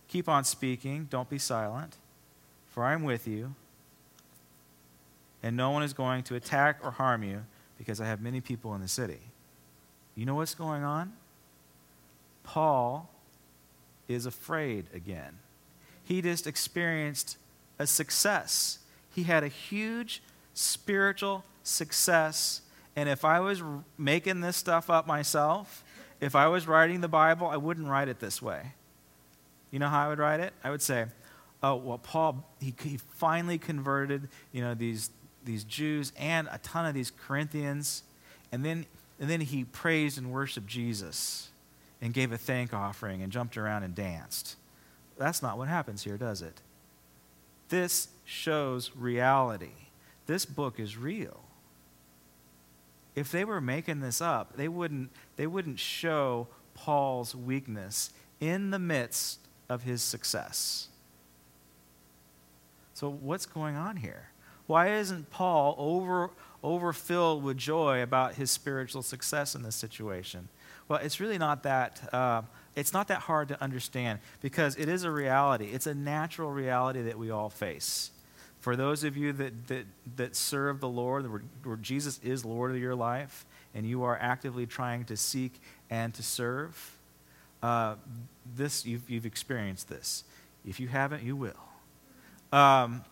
Keep 0.08 0.28
on 0.28 0.44
speaking, 0.44 1.06
don't 1.12 1.30
be 1.30 1.38
silent, 1.38 1.98
for 2.66 2.84
I 2.84 2.94
am 2.94 3.04
with 3.04 3.28
you, 3.28 3.54
and 5.48 5.56
no 5.56 5.70
one 5.70 5.82
is 5.82 5.94
going 5.94 6.24
to 6.24 6.36
attack 6.36 6.80
or 6.84 6.92
harm 6.92 7.24
you 7.24 7.42
because 7.78 8.02
I 8.02 8.06
have 8.06 8.20
many 8.20 8.42
people 8.42 8.76
in 8.76 8.82
the 8.82 8.88
city. 8.90 9.22
You 10.14 10.26
know 10.26 10.36
what's 10.36 10.54
going 10.54 10.84
on? 10.84 11.14
Paul 12.44 13.10
is 14.10 14.26
afraid 14.26 14.88
again. 14.94 15.38
He 16.04 16.22
just 16.22 16.48
experienced 16.48 17.38
a 17.80 17.88
success. 17.88 18.80
He 19.16 19.24
had 19.24 19.46
a 19.46 19.48
huge 19.48 20.22
spiritual 20.54 21.46
success. 21.64 22.62
And 22.98 23.08
if 23.08 23.24
I 23.24 23.40
was 23.40 23.64
making 23.98 24.42
this 24.42 24.58
stuff 24.58 24.90
up 24.90 25.08
myself, 25.08 25.86
if 26.20 26.36
I 26.36 26.48
was 26.48 26.68
writing 26.68 27.00
the 27.00 27.08
Bible, 27.08 27.48
I 27.48 27.56
wouldn't 27.56 27.88
write 27.88 28.10
it 28.10 28.20
this 28.20 28.42
way. 28.42 28.74
You 29.72 29.80
know 29.80 29.88
how 29.88 30.08
I 30.08 30.10
would 30.10 30.20
write 30.20 30.42
it? 30.42 30.52
I 30.62 30.72
would 30.72 30.82
say, 30.82 31.06
oh, 31.64 31.76
well, 31.76 32.00
Paul, 32.00 32.46
he, 32.60 32.74
he 32.84 32.98
finally 32.98 33.58
converted, 33.58 34.28
you 34.52 34.62
know, 34.62 34.74
these, 34.74 35.10
these 35.48 35.64
Jews 35.64 36.14
and 36.18 36.48
a 36.52 36.60
ton 36.60 36.86
of 36.86 36.94
these 36.94 37.12
Corinthians. 37.12 38.04
And 38.52 38.64
then, 38.64 38.86
and 39.20 39.30
then 39.30 39.42
he 39.42 39.64
praised 39.64 40.18
and 40.18 40.32
worshiped 40.32 40.68
Jesus 40.68 41.50
and 42.02 42.14
gave 42.14 42.32
a 42.32 42.38
thank 42.38 42.74
offering 42.74 43.24
and 43.24 43.32
jumped 43.32 43.58
around 43.58 43.84
and 43.84 43.96
danced. 43.96 44.56
That's 45.18 45.42
not 45.42 45.58
what 45.58 45.68
happens 45.68 46.04
here, 46.04 46.18
does 46.18 46.42
it? 46.42 46.62
This 47.70 48.10
shows 48.24 48.92
reality. 48.96 49.88
This 50.28 50.46
book 50.46 50.80
is 50.80 50.98
real. 50.98 51.42
If 53.16 53.32
they 53.32 53.44
were 53.44 53.60
making 53.60 54.02
this 54.02 54.22
up, 54.22 54.56
they 54.56 54.68
wouldn't, 54.68 55.10
they 55.38 55.48
wouldn't 55.48 55.80
show 55.80 56.48
Paul's 56.76 57.34
weakness 57.34 58.12
in 58.40 58.70
the 58.70 58.78
midst 58.78 59.40
of 59.68 59.84
his 59.84 60.04
success. 60.04 60.90
So, 62.94 63.10
what's 63.10 63.46
going 63.46 63.76
on 63.76 63.98
here? 63.98 64.30
Why 64.68 64.96
isn't 64.98 65.32
Paul 65.32 65.76
over, 65.78 66.30
overfilled 66.64 67.44
with 67.44 67.58
joy 67.58 68.02
about 68.02 68.36
his 68.36 68.52
spiritual 68.52 69.02
success 69.02 69.56
in 69.56 69.64
this 69.64 69.76
situation? 69.76 70.50
Well, 70.88 71.00
it's 71.00 71.20
really 71.20 71.38
not 71.38 71.64
that. 71.64 72.14
Uh, 72.14 72.44
it's 72.76 72.94
not 72.94 73.08
that 73.08 73.22
hard 73.22 73.48
to 73.48 73.62
understand 73.62 74.20
because 74.42 74.76
it 74.76 74.88
is 74.88 75.04
a 75.04 75.12
reality. 75.12 75.70
It's 75.74 75.88
a 75.88 75.96
natural 75.96 76.52
reality 76.52 77.02
that 77.04 77.18
we 77.18 77.32
all 77.32 77.50
face. 77.50 78.12
For 78.60 78.76
those 78.76 79.04
of 79.04 79.16
you 79.18 79.34
that, 79.34 79.68
that, 79.68 79.86
that 80.18 80.36
serve 80.36 80.80
the 80.80 80.88
Lord, 80.88 81.30
where, 81.64 81.78
Jesus 81.78 82.20
is 82.24 82.44
Lord 82.44 82.72
of 82.72 82.78
your 82.78 82.96
life, 82.96 83.46
and 83.74 83.86
you 83.86 84.04
are 84.04 84.18
actively 84.20 84.66
trying 84.66 85.06
to 85.06 85.18
seek 85.18 85.62
and 85.90 86.14
to 86.16 86.24
serve, 86.24 86.98
uh, 87.64 87.96
this 88.56 88.86
you've, 88.86 89.10
you've 89.10 89.26
experienced 89.26 89.90
this. 89.90 90.24
If 90.66 90.80
you 90.80 90.88
haven't, 90.88 91.24
you 91.24 91.36
will. 91.36 91.54
Um, 92.52 93.04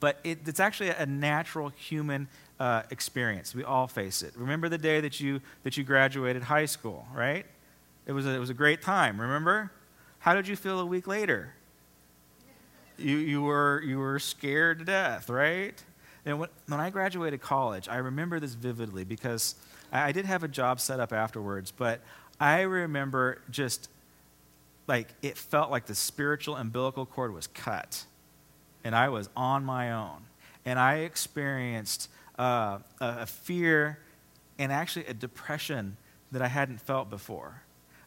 but 0.00 0.18
it, 0.24 0.40
it's 0.46 0.60
actually 0.60 0.88
a 0.88 1.06
natural 1.06 1.68
human 1.68 2.28
uh, 2.58 2.82
experience. 2.90 3.54
We 3.54 3.64
all 3.64 3.86
face 3.86 4.22
it. 4.22 4.34
Remember 4.36 4.68
the 4.68 4.78
day 4.78 5.00
that 5.00 5.20
you 5.20 5.40
that 5.62 5.76
you 5.76 5.84
graduated 5.84 6.42
high 6.42 6.66
school, 6.66 7.06
right? 7.14 7.46
It 8.06 8.12
was 8.12 8.26
a, 8.26 8.30
it 8.30 8.38
was 8.38 8.50
a 8.50 8.54
great 8.54 8.82
time. 8.82 9.20
Remember? 9.20 9.70
How 10.18 10.34
did 10.34 10.48
you 10.48 10.56
feel 10.56 10.80
a 10.80 10.86
week 10.86 11.06
later? 11.06 11.54
You 12.98 13.16
you 13.16 13.42
were 13.42 13.82
you 13.84 13.98
were 13.98 14.18
scared 14.18 14.80
to 14.80 14.84
death, 14.84 15.30
right? 15.30 15.82
And 16.26 16.38
when, 16.38 16.50
when 16.66 16.80
I 16.80 16.90
graduated 16.90 17.40
college, 17.40 17.88
I 17.88 17.96
remember 17.96 18.40
this 18.40 18.52
vividly 18.52 19.04
because 19.04 19.54
I, 19.90 20.08
I 20.08 20.12
did 20.12 20.26
have 20.26 20.44
a 20.44 20.48
job 20.48 20.80
set 20.80 21.00
up 21.00 21.12
afterwards, 21.12 21.70
but 21.70 22.00
I 22.38 22.62
remember 22.62 23.40
just 23.50 23.88
like 24.86 25.08
it 25.22 25.38
felt 25.38 25.70
like 25.70 25.86
the 25.86 25.94
spiritual 25.94 26.56
umbilical 26.56 27.06
cord 27.06 27.32
was 27.32 27.46
cut 27.46 28.04
and 28.84 28.94
I 28.94 29.08
was 29.08 29.28
on 29.36 29.64
my 29.64 29.92
own. 29.92 30.24
And 30.64 30.78
I 30.78 30.98
experienced 30.98 32.08
uh, 32.38 32.78
a 33.00 33.26
fear 33.26 33.98
and 34.58 34.70
actually 34.72 35.06
a 35.06 35.14
depression 35.14 35.96
that 36.32 36.42
I 36.42 36.48
hadn't 36.48 36.80
felt 36.80 37.10
before. 37.10 37.62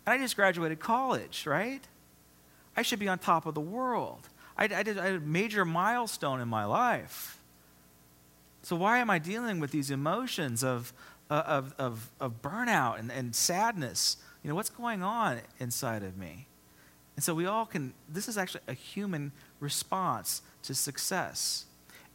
And 0.05 0.13
I 0.13 0.17
just 0.17 0.35
graduated 0.35 0.79
college, 0.79 1.45
right? 1.45 1.81
I 2.75 2.81
should 2.81 2.99
be 2.99 3.07
on 3.07 3.19
top 3.19 3.45
of 3.45 3.53
the 3.53 3.61
world. 3.61 4.29
I, 4.57 4.65
I, 4.65 4.83
did, 4.83 4.97
I 4.97 5.07
a 5.07 5.19
major 5.19 5.65
milestone 5.65 6.41
in 6.41 6.47
my 6.47 6.65
life. 6.65 7.39
So, 8.61 8.75
why 8.75 8.99
am 8.99 9.09
I 9.09 9.19
dealing 9.19 9.59
with 9.59 9.71
these 9.71 9.91
emotions 9.91 10.63
of, 10.63 10.93
uh, 11.29 11.43
of, 11.45 11.75
of, 11.77 12.09
of 12.19 12.41
burnout 12.41 12.99
and, 12.99 13.11
and 13.11 13.35
sadness? 13.35 14.17
You 14.41 14.49
know, 14.49 14.55
what's 14.55 14.69
going 14.69 15.03
on 15.03 15.41
inside 15.59 16.03
of 16.03 16.17
me? 16.17 16.47
And 17.15 17.23
so, 17.23 17.35
we 17.35 17.45
all 17.45 17.65
can, 17.65 17.93
this 18.09 18.27
is 18.27 18.37
actually 18.37 18.61
a 18.67 18.73
human 18.73 19.31
response 19.59 20.41
to 20.63 20.73
success. 20.73 21.65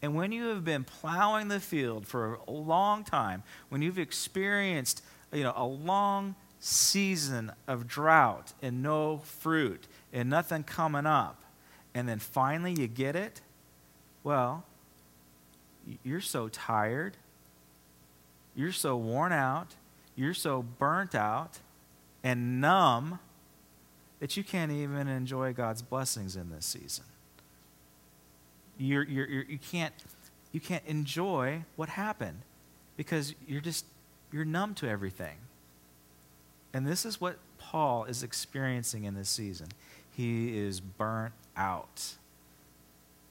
And 0.00 0.14
when 0.14 0.32
you 0.32 0.46
have 0.46 0.64
been 0.64 0.84
plowing 0.84 1.48
the 1.48 1.60
field 1.60 2.06
for 2.06 2.38
a 2.46 2.52
long 2.52 3.04
time, 3.04 3.42
when 3.68 3.82
you've 3.82 3.98
experienced 3.98 5.02
you 5.32 5.42
know, 5.42 5.52
a 5.56 5.66
long 5.66 6.36
season 6.60 7.52
of 7.66 7.86
drought 7.86 8.52
and 8.62 8.82
no 8.82 9.18
fruit 9.18 9.86
and 10.12 10.30
nothing 10.30 10.62
coming 10.62 11.06
up, 11.06 11.42
and 11.94 12.08
then 12.08 12.18
finally 12.18 12.72
you 12.72 12.86
get 12.86 13.16
it, 13.16 13.40
well, 14.22 14.64
you're 16.04 16.20
so 16.20 16.48
tired, 16.48 17.16
you're 18.54 18.72
so 18.72 18.96
worn 18.96 19.32
out, 19.32 19.74
you're 20.14 20.34
so 20.34 20.62
burnt 20.62 21.14
out 21.14 21.58
and 22.22 22.60
numb 22.60 23.18
that 24.20 24.36
you 24.36 24.44
can't 24.44 24.72
even 24.72 25.08
enjoy 25.08 25.52
God's 25.52 25.82
blessings 25.82 26.36
in 26.36 26.50
this 26.50 26.66
season 26.66 27.04
you're, 28.78 29.04
you're, 29.04 29.28
you're, 29.28 29.44
you, 29.44 29.58
can't, 29.58 29.92
you 30.52 30.60
can't 30.60 30.84
enjoy 30.86 31.64
what 31.76 31.90
happened 31.90 32.42
because 32.96 33.34
you're 33.46 33.60
just 33.60 33.84
you're 34.32 34.44
numb 34.44 34.74
to 34.74 34.88
everything. 34.88 35.36
And 36.72 36.86
this 36.86 37.04
is 37.04 37.20
what 37.20 37.38
Paul 37.58 38.04
is 38.04 38.22
experiencing 38.22 39.04
in 39.04 39.14
this 39.14 39.28
season. 39.28 39.68
He 40.14 40.58
is 40.58 40.80
burnt 40.80 41.34
out. 41.56 42.14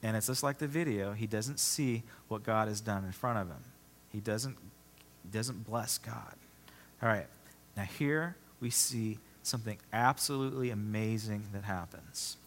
And 0.03 0.17
it's 0.17 0.27
just 0.27 0.43
like 0.43 0.57
the 0.57 0.67
video, 0.67 1.13
he 1.13 1.27
doesn't 1.27 1.59
see 1.59 2.03
what 2.27 2.43
God 2.43 2.67
has 2.67 2.81
done 2.81 3.03
in 3.03 3.11
front 3.11 3.39
of 3.39 3.47
him. 3.47 3.63
He 4.11 4.19
doesn't, 4.19 4.57
doesn't 5.31 5.65
bless 5.65 5.97
God. 5.97 6.33
All 7.01 7.09
right, 7.09 7.27
now 7.75 7.83
here 7.83 8.35
we 8.59 8.69
see 8.69 9.19
something 9.47 9.77
absolutely 9.91 10.69
amazing 10.69 11.47
that 11.53 11.63
happens. 11.63 12.37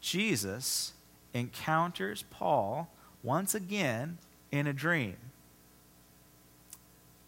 Jesus 0.00 0.92
encounters 1.34 2.24
Paul 2.30 2.88
once 3.22 3.54
again 3.54 4.18
in 4.52 4.66
a 4.66 4.72
dream. 4.72 5.16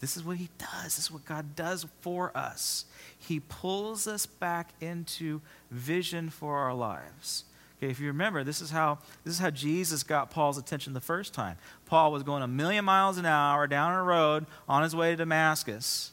This 0.00 0.16
is 0.16 0.24
what 0.24 0.38
he 0.38 0.48
does. 0.58 0.96
This 0.96 0.98
is 0.98 1.12
what 1.12 1.24
God 1.26 1.54
does 1.54 1.86
for 2.00 2.34
us. 2.36 2.86
He 3.18 3.40
pulls 3.40 4.06
us 4.06 4.24
back 4.24 4.70
into 4.80 5.42
vision 5.70 6.30
for 6.30 6.56
our 6.56 6.72
lives. 6.72 7.44
Okay, 7.78 7.90
if 7.90 8.00
you 8.00 8.08
remember, 8.08 8.44
this 8.44 8.60
is 8.60 8.70
how 8.70 8.98
this 9.24 9.34
is 9.34 9.40
how 9.40 9.50
Jesus 9.50 10.02
got 10.02 10.30
Paul's 10.30 10.58
attention 10.58 10.92
the 10.92 11.00
first 11.00 11.32
time. 11.32 11.56
Paul 11.86 12.12
was 12.12 12.22
going 12.22 12.42
a 12.42 12.48
million 12.48 12.84
miles 12.84 13.18
an 13.18 13.26
hour 13.26 13.66
down 13.66 13.92
a 13.92 14.02
road 14.02 14.46
on 14.68 14.82
his 14.82 14.96
way 14.96 15.10
to 15.10 15.16
Damascus. 15.16 16.12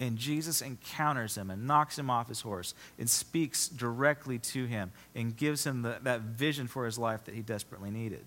And 0.00 0.16
Jesus 0.16 0.62
encounters 0.62 1.36
him 1.36 1.50
and 1.50 1.66
knocks 1.66 1.98
him 1.98 2.08
off 2.08 2.28
his 2.28 2.40
horse 2.40 2.74
and 2.98 3.08
speaks 3.08 3.68
directly 3.68 4.38
to 4.38 4.64
him 4.64 4.92
and 5.14 5.36
gives 5.36 5.66
him 5.66 5.82
the, 5.82 5.98
that 6.02 6.22
vision 6.22 6.66
for 6.66 6.86
his 6.86 6.98
life 6.98 7.24
that 7.24 7.34
he 7.34 7.42
desperately 7.42 7.90
needed. 7.90 8.24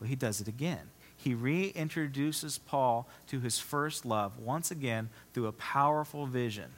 Well, 0.00 0.08
he 0.08 0.16
does 0.16 0.40
it 0.40 0.48
again. 0.48 0.90
He 1.16 1.36
reintroduces 1.36 2.58
Paul 2.66 3.08
to 3.28 3.38
his 3.38 3.60
first 3.60 4.04
love 4.04 4.40
once 4.40 4.72
again 4.72 5.08
through 5.32 5.46
a 5.46 5.52
powerful 5.52 6.26
vision. 6.26 6.70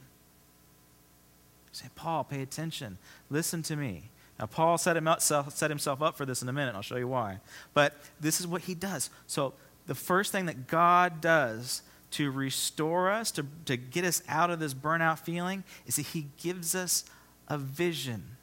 Say, 1.72 1.86
Paul, 1.96 2.24
pay 2.24 2.42
attention. 2.42 2.98
Listen 3.30 3.62
to 3.62 3.74
me. 3.74 4.10
Now, 4.38 4.46
Paul 4.46 4.76
set 4.76 4.96
set 5.22 5.70
himself 5.70 6.02
up 6.02 6.16
for 6.16 6.26
this 6.26 6.42
in 6.42 6.48
a 6.48 6.52
minute. 6.52 6.74
I'll 6.74 6.82
show 6.82 6.96
you 6.96 7.08
why. 7.08 7.38
But 7.72 7.96
this 8.20 8.38
is 8.38 8.46
what 8.46 8.62
he 8.62 8.74
does. 8.74 9.08
So, 9.26 9.54
the 9.86 9.94
first 9.94 10.30
thing 10.30 10.46
that 10.46 10.66
God 10.66 11.20
does 11.20 11.82
to 12.14 12.30
restore 12.30 13.10
us, 13.10 13.32
to, 13.32 13.44
to 13.64 13.76
get 13.76 14.04
us 14.04 14.22
out 14.28 14.48
of 14.48 14.60
this 14.60 14.72
burnout 14.72 15.18
feeling, 15.18 15.64
is 15.84 15.96
that 15.96 16.06
He 16.06 16.28
gives 16.36 16.74
us 16.74 17.04
a 17.48 17.58
vision. 17.58 18.36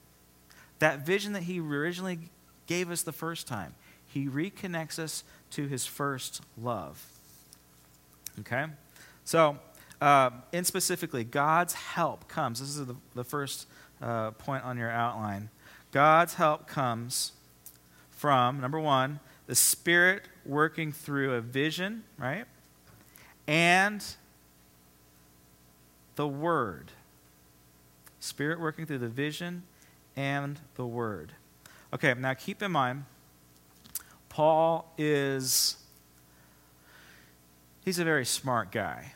That 0.80 1.06
vision 1.06 1.32
that 1.34 1.44
He 1.44 1.62
originally 1.62 2.20
gave 2.68 2.92
us 2.92 3.02
the 3.02 3.14
first 3.14 3.48
time. 3.48 3.74
He 4.06 4.28
reconnects 4.28 5.00
us 5.00 5.24
to 5.52 5.68
His 5.68 5.86
first 5.86 6.42
love. 6.62 7.02
Okay? 8.42 8.66
So, 9.24 9.58
uh, 10.02 10.32
in 10.52 10.66
specifically, 10.66 11.24
God's 11.24 11.74
help 11.74 12.28
comes. 12.28 12.60
This 12.60 12.70
is 12.70 12.86
the, 12.86 12.96
the 13.16 13.24
first 13.24 13.68
uh, 14.02 14.32
point 14.32 14.66
on 14.66 14.78
your 14.78 14.92
outline. 14.92 15.50
God's 15.94 16.34
help 16.34 16.68
comes 16.68 17.32
from, 18.10 18.60
number 18.60 18.80
one, 18.82 19.22
the 19.48 19.56
Spirit 19.56 20.24
working 20.46 20.92
through 20.92 21.36
a 21.36 21.42
vision, 21.42 22.04
right? 22.18 22.46
And 23.52 24.02
the 26.16 26.26
Word. 26.26 26.94
Spirit 28.22 28.62
working 28.62 28.86
through 28.86 29.00
the 29.00 29.10
vision 29.10 29.64
and 30.16 30.58
the 30.76 30.86
word. 30.86 31.34
Okay, 31.94 32.14
now 32.14 32.34
keep 32.34 32.62
in 32.62 32.72
mind, 32.72 33.04
Paul 34.30 34.94
is. 34.98 35.76
He's 37.84 38.00
a 38.00 38.06
very 38.06 38.26
smart 38.26 38.72
guy. 38.72 39.14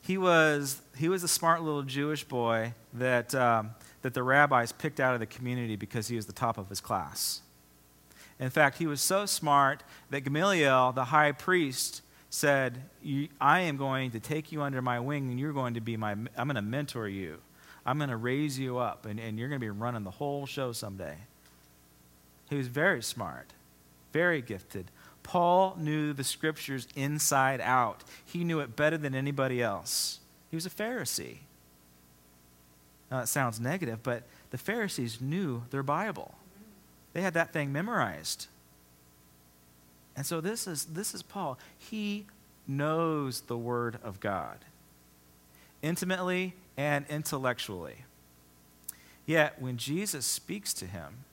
He 0.00 0.16
was, 0.16 0.80
he 0.96 1.08
was 1.08 1.22
a 1.22 1.28
smart 1.28 1.62
little 1.62 1.82
Jewish 1.82 2.24
boy 2.24 2.72
that, 2.94 3.34
um, 3.34 3.72
that 4.02 4.14
the 4.14 4.22
rabbis 4.22 4.72
picked 4.72 4.98
out 4.98 5.14
of 5.14 5.20
the 5.20 5.26
community 5.26 5.76
because 5.76 6.08
he 6.08 6.16
was 6.16 6.26
the 6.26 6.32
top 6.32 6.58
of 6.58 6.68
his 6.68 6.80
class. 6.80 7.42
In 8.40 8.50
fact, 8.50 8.78
he 8.78 8.86
was 8.86 9.00
so 9.00 9.26
smart 9.26 9.82
that 10.10 10.22
Gamaliel, 10.22 10.92
the 10.92 11.06
high 11.06 11.32
priest, 11.32 12.02
said, 12.36 12.82
I 13.40 13.60
am 13.60 13.78
going 13.78 14.10
to 14.10 14.20
take 14.20 14.52
you 14.52 14.60
under 14.60 14.82
my 14.82 15.00
wing 15.00 15.30
and 15.30 15.40
you're 15.40 15.54
going 15.54 15.72
to 15.74 15.80
be 15.80 15.96
my, 15.96 16.12
I'm 16.12 16.48
going 16.48 16.56
to 16.56 16.62
mentor 16.62 17.08
you. 17.08 17.38
I'm 17.86 17.96
going 17.96 18.10
to 18.10 18.16
raise 18.16 18.58
you 18.58 18.76
up 18.76 19.06
and, 19.06 19.18
and 19.18 19.38
you're 19.38 19.48
going 19.48 19.60
to 19.60 19.64
be 19.64 19.70
running 19.70 20.04
the 20.04 20.10
whole 20.10 20.44
show 20.44 20.72
someday. 20.72 21.16
He 22.50 22.56
was 22.56 22.68
very 22.68 23.02
smart, 23.02 23.54
very 24.12 24.42
gifted. 24.42 24.90
Paul 25.22 25.76
knew 25.78 26.12
the 26.12 26.24
scriptures 26.24 26.86
inside 26.94 27.60
out. 27.62 28.04
He 28.26 28.44
knew 28.44 28.60
it 28.60 28.76
better 28.76 28.98
than 28.98 29.14
anybody 29.14 29.62
else. 29.62 30.20
He 30.50 30.56
was 30.56 30.66
a 30.66 30.70
Pharisee. 30.70 31.38
Now, 33.10 33.20
that 33.20 33.28
sounds 33.28 33.58
negative, 33.58 34.02
but 34.02 34.24
the 34.50 34.58
Pharisees 34.58 35.22
knew 35.22 35.62
their 35.70 35.82
Bible. 35.82 36.34
They 37.14 37.22
had 37.22 37.34
that 37.34 37.54
thing 37.54 37.72
memorized. 37.72 38.48
And 40.16 40.24
so 40.24 40.40
this 40.40 40.66
is, 40.66 40.86
this 40.86 41.14
is 41.14 41.22
Paul. 41.22 41.58
He 41.78 42.26
knows 42.66 43.42
the 43.42 43.56
Word 43.56 43.98
of 44.02 44.18
God 44.18 44.58
intimately 45.82 46.54
and 46.76 47.04
intellectually. 47.08 48.04
Yet, 49.26 49.60
when 49.60 49.76
Jesus 49.76 50.24
speaks 50.24 50.72
to 50.74 50.86
him, 50.86 51.24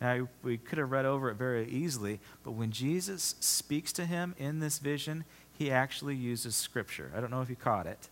now, 0.00 0.28
we 0.42 0.58
could 0.58 0.78
have 0.78 0.90
read 0.90 1.06
over 1.06 1.30
it 1.30 1.36
very 1.36 1.66
easily, 1.68 2.20
but 2.42 2.50
when 2.52 2.72
Jesus 2.72 3.36
speaks 3.40 3.92
to 3.94 4.04
him 4.04 4.34
in 4.38 4.58
this 4.58 4.78
vision, 4.78 5.24
he 5.56 5.70
actually 5.70 6.16
uses 6.16 6.54
Scripture. 6.56 7.10
I 7.16 7.20
don't 7.20 7.30
know 7.30 7.40
if 7.40 7.48
you 7.48 7.56
caught 7.56 7.86
it, 7.86 8.08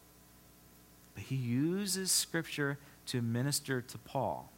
but 1.14 1.24
he 1.24 1.34
uses 1.34 2.10
Scripture 2.10 2.78
to 3.06 3.20
minister 3.20 3.80
to 3.82 3.98
Paul. 3.98 4.50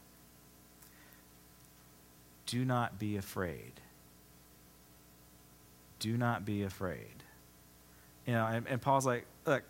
Do 2.46 2.64
not 2.64 2.98
be 2.98 3.16
afraid. 3.16 3.80
Do 6.04 6.18
not 6.18 6.44
be 6.44 6.64
afraid. 6.64 7.22
You 8.26 8.34
know, 8.34 8.44
and, 8.44 8.66
and 8.68 8.78
Paul's 8.78 9.06
like, 9.06 9.24
look, 9.46 9.62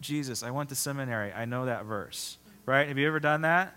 Jesus, 0.00 0.42
I 0.42 0.50
went 0.50 0.70
to 0.70 0.74
seminary. 0.74 1.32
I 1.32 1.44
know 1.44 1.66
that 1.66 1.84
verse, 1.84 2.36
right? 2.66 2.88
Have 2.88 2.98
you 2.98 3.06
ever 3.06 3.20
done 3.20 3.42
that? 3.42 3.76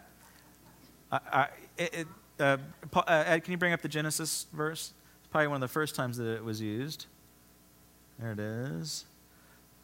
I, 1.12 1.20
I, 1.32 1.48
it, 1.78 2.08
uh, 2.40 2.58
uh, 2.92 3.24
Ed, 3.28 3.42
can 3.42 3.52
you 3.52 3.60
bring 3.60 3.72
up 3.72 3.84
the 3.84 3.88
Genesis 3.88 4.48
verse? 4.52 4.94
It's 5.20 5.28
probably 5.28 5.50
one 5.50 5.58
of 5.58 5.62
the 5.62 5.68
first 5.68 5.94
times 5.94 6.18
that 6.18 6.26
it 6.26 6.44
was 6.44 6.60
used. 6.60 7.06
There 8.18 8.32
it 8.32 8.40
is. 8.40 9.06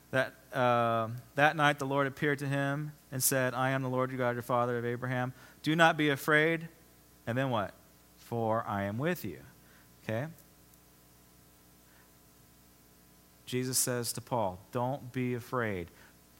That, 0.09 0.33
uh, 0.51 1.09
that 1.35 1.55
night 1.55 1.77
the 1.77 1.85
Lord 1.85 2.07
appeared 2.07 2.39
to 2.39 2.47
him 2.47 2.93
and 3.11 3.21
said, 3.21 3.53
I 3.53 3.69
am 3.69 3.83
the 3.83 3.89
Lord 3.89 4.09
your 4.09 4.17
God, 4.17 4.33
your 4.33 4.41
father 4.41 4.79
of 4.79 4.85
Abraham. 4.85 5.33
Do 5.61 5.75
not 5.75 5.97
be 5.97 6.09
afraid. 6.09 6.67
And 7.27 7.37
then 7.37 7.51
what? 7.51 7.75
For 8.17 8.65
I 8.67 8.85
am 8.85 8.97
with 8.97 9.23
you. 9.23 9.37
Okay? 10.03 10.25
Jesus 13.47 13.77
says 13.77 14.13
to 14.13 14.21
Paul, 14.21 14.59
Don't 14.71 15.11
be 15.11 15.33
afraid. 15.33 15.87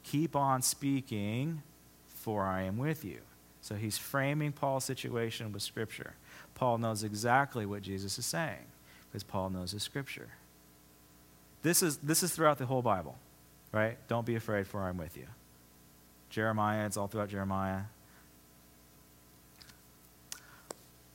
Keep 0.04 0.36
on 0.36 0.62
speaking, 0.62 1.64
for 2.10 2.44
I 2.44 2.64
am 2.64 2.78
with 2.78 3.04
you. 3.04 3.20
So 3.62 3.76
he's 3.76 3.98
framing 3.98 4.52
Paul's 4.52 4.86
situation 4.86 5.52
with 5.52 5.64
Scripture. 5.64 6.14
Paul 6.54 6.78
knows 6.78 7.04
exactly 7.04 7.66
what 7.66 7.82
Jesus 7.82 8.20
is 8.20 8.26
saying 8.26 8.66
because 9.10 9.24
Paul 9.24 9.50
knows 9.50 9.72
his 9.72 9.84
Scripture. 9.84 10.30
This 11.64 11.82
is, 11.82 11.98
this 11.98 12.24
is 12.24 12.34
throughout 12.34 12.60
the 12.60 12.66
whole 12.66 12.82
Bible, 12.82 13.18
right? 13.72 13.98
Don't 14.08 14.26
be 14.26 14.36
afraid, 14.36 14.68
for 14.68 14.82
I'm 14.84 14.98
with 14.98 15.18
you. 15.18 15.28
Jeremiah, 16.30 16.86
it's 16.86 16.98
all 16.98 17.08
throughout 17.08 17.30
Jeremiah. 17.30 17.84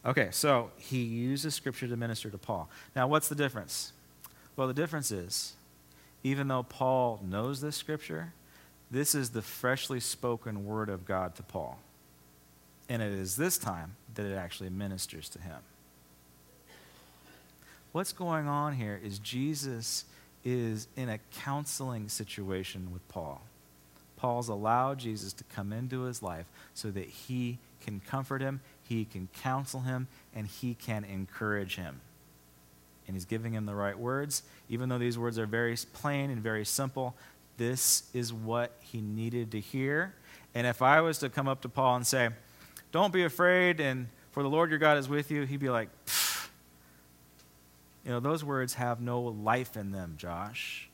Okay, 0.05 0.29
so 0.33 0.71
he 0.79 1.03
uses 1.03 1.55
Scripture 1.55 1.87
to 1.87 1.97
minister 1.97 2.29
to 2.31 2.39
Paul. 2.39 2.69
Now, 2.97 3.07
what's 3.07 3.29
the 3.29 3.35
difference? 3.35 3.93
Well, 4.57 4.67
the 4.67 4.75
difference 4.75 5.11
is, 5.11 5.55
even 6.25 6.49
though 6.49 6.63
Paul 6.63 7.21
knows 7.23 7.61
this 7.61 7.77
Scripture, 7.77 8.33
this 8.91 9.15
is 9.15 9.31
the 9.31 9.43
freshly 9.43 10.01
spoken 10.01 10.65
word 10.65 10.89
of 10.89 11.05
God 11.05 11.35
to 11.37 11.43
Paul. 11.43 11.79
And 12.89 13.03
it 13.03 13.13
is 13.13 13.37
this 13.37 13.59
time 13.59 13.97
that 14.15 14.27
it 14.27 14.35
actually 14.35 14.71
ministers 14.71 15.29
to 15.31 15.41
him. 15.41 15.59
What's 17.93 18.13
going 18.13 18.49
on 18.49 18.75
here 18.75 19.01
is 19.03 19.19
Jesus 19.19 20.05
is 20.45 20.89
in 20.97 21.09
a 21.09 21.19
counseling 21.35 22.09
situation 22.09 22.93
with 22.93 23.07
Paul. 23.09 23.43
Paul's 24.17 24.49
allowed 24.49 24.99
Jesus 24.99 25.33
to 25.35 25.45
come 25.45 25.73
into 25.73 26.03
his 26.03 26.23
life 26.23 26.47
so 26.75 26.91
that 26.91 27.07
he 27.07 27.59
can 27.81 28.01
comfort 28.01 28.41
him, 28.41 28.61
he 28.83 29.05
can 29.05 29.29
counsel 29.43 29.81
him, 29.81 30.07
and 30.35 30.47
he 30.47 30.75
can 30.75 31.05
encourage 31.05 31.77
him. 31.77 32.01
And 33.07 33.17
he's 33.17 33.25
giving 33.25 33.53
him 33.53 33.67
the 33.67 33.75
right 33.75 33.99
words. 33.99 34.43
Even 34.69 34.89
though 34.89 34.99
these 34.99 35.19
words 35.19 35.39
are 35.39 35.47
very 35.47 35.77
plain 35.93 36.31
and 36.31 36.43
very 36.43 36.65
simple, 36.65 37.15
this 37.57 38.05
is 38.15 38.33
what 38.33 38.77
he 38.81 39.01
needed 39.01 39.53
to 39.53 39.61
hear. 39.61 40.15
And 40.55 40.67
if 40.67 40.83
I 40.83 41.01
was 41.01 41.19
to 41.19 41.29
come 41.29 41.49
up 41.49 41.63
to 41.63 41.69
Paul 41.69 41.97
and 41.97 42.07
say, 42.07 42.31
don't 42.93 43.13
be 43.13 43.25
afraid, 43.25 43.81
and 43.81 44.09
for 44.33 44.43
the 44.43 44.49
Lord 44.49 44.71
your 44.71 44.79
God 44.79 44.99
is 44.99 45.09
with 45.09 45.31
you, 45.31 45.45
he'd 45.45 45.61
be 45.61 45.71
like, 45.71 45.89
you 48.05 48.11
know, 48.11 48.21
those 48.21 48.45
words 48.45 48.75
have 48.75 49.01
no 49.01 49.21
life 49.21 49.77
in 49.77 49.93
them, 49.93 50.15
Josh. 50.17 50.89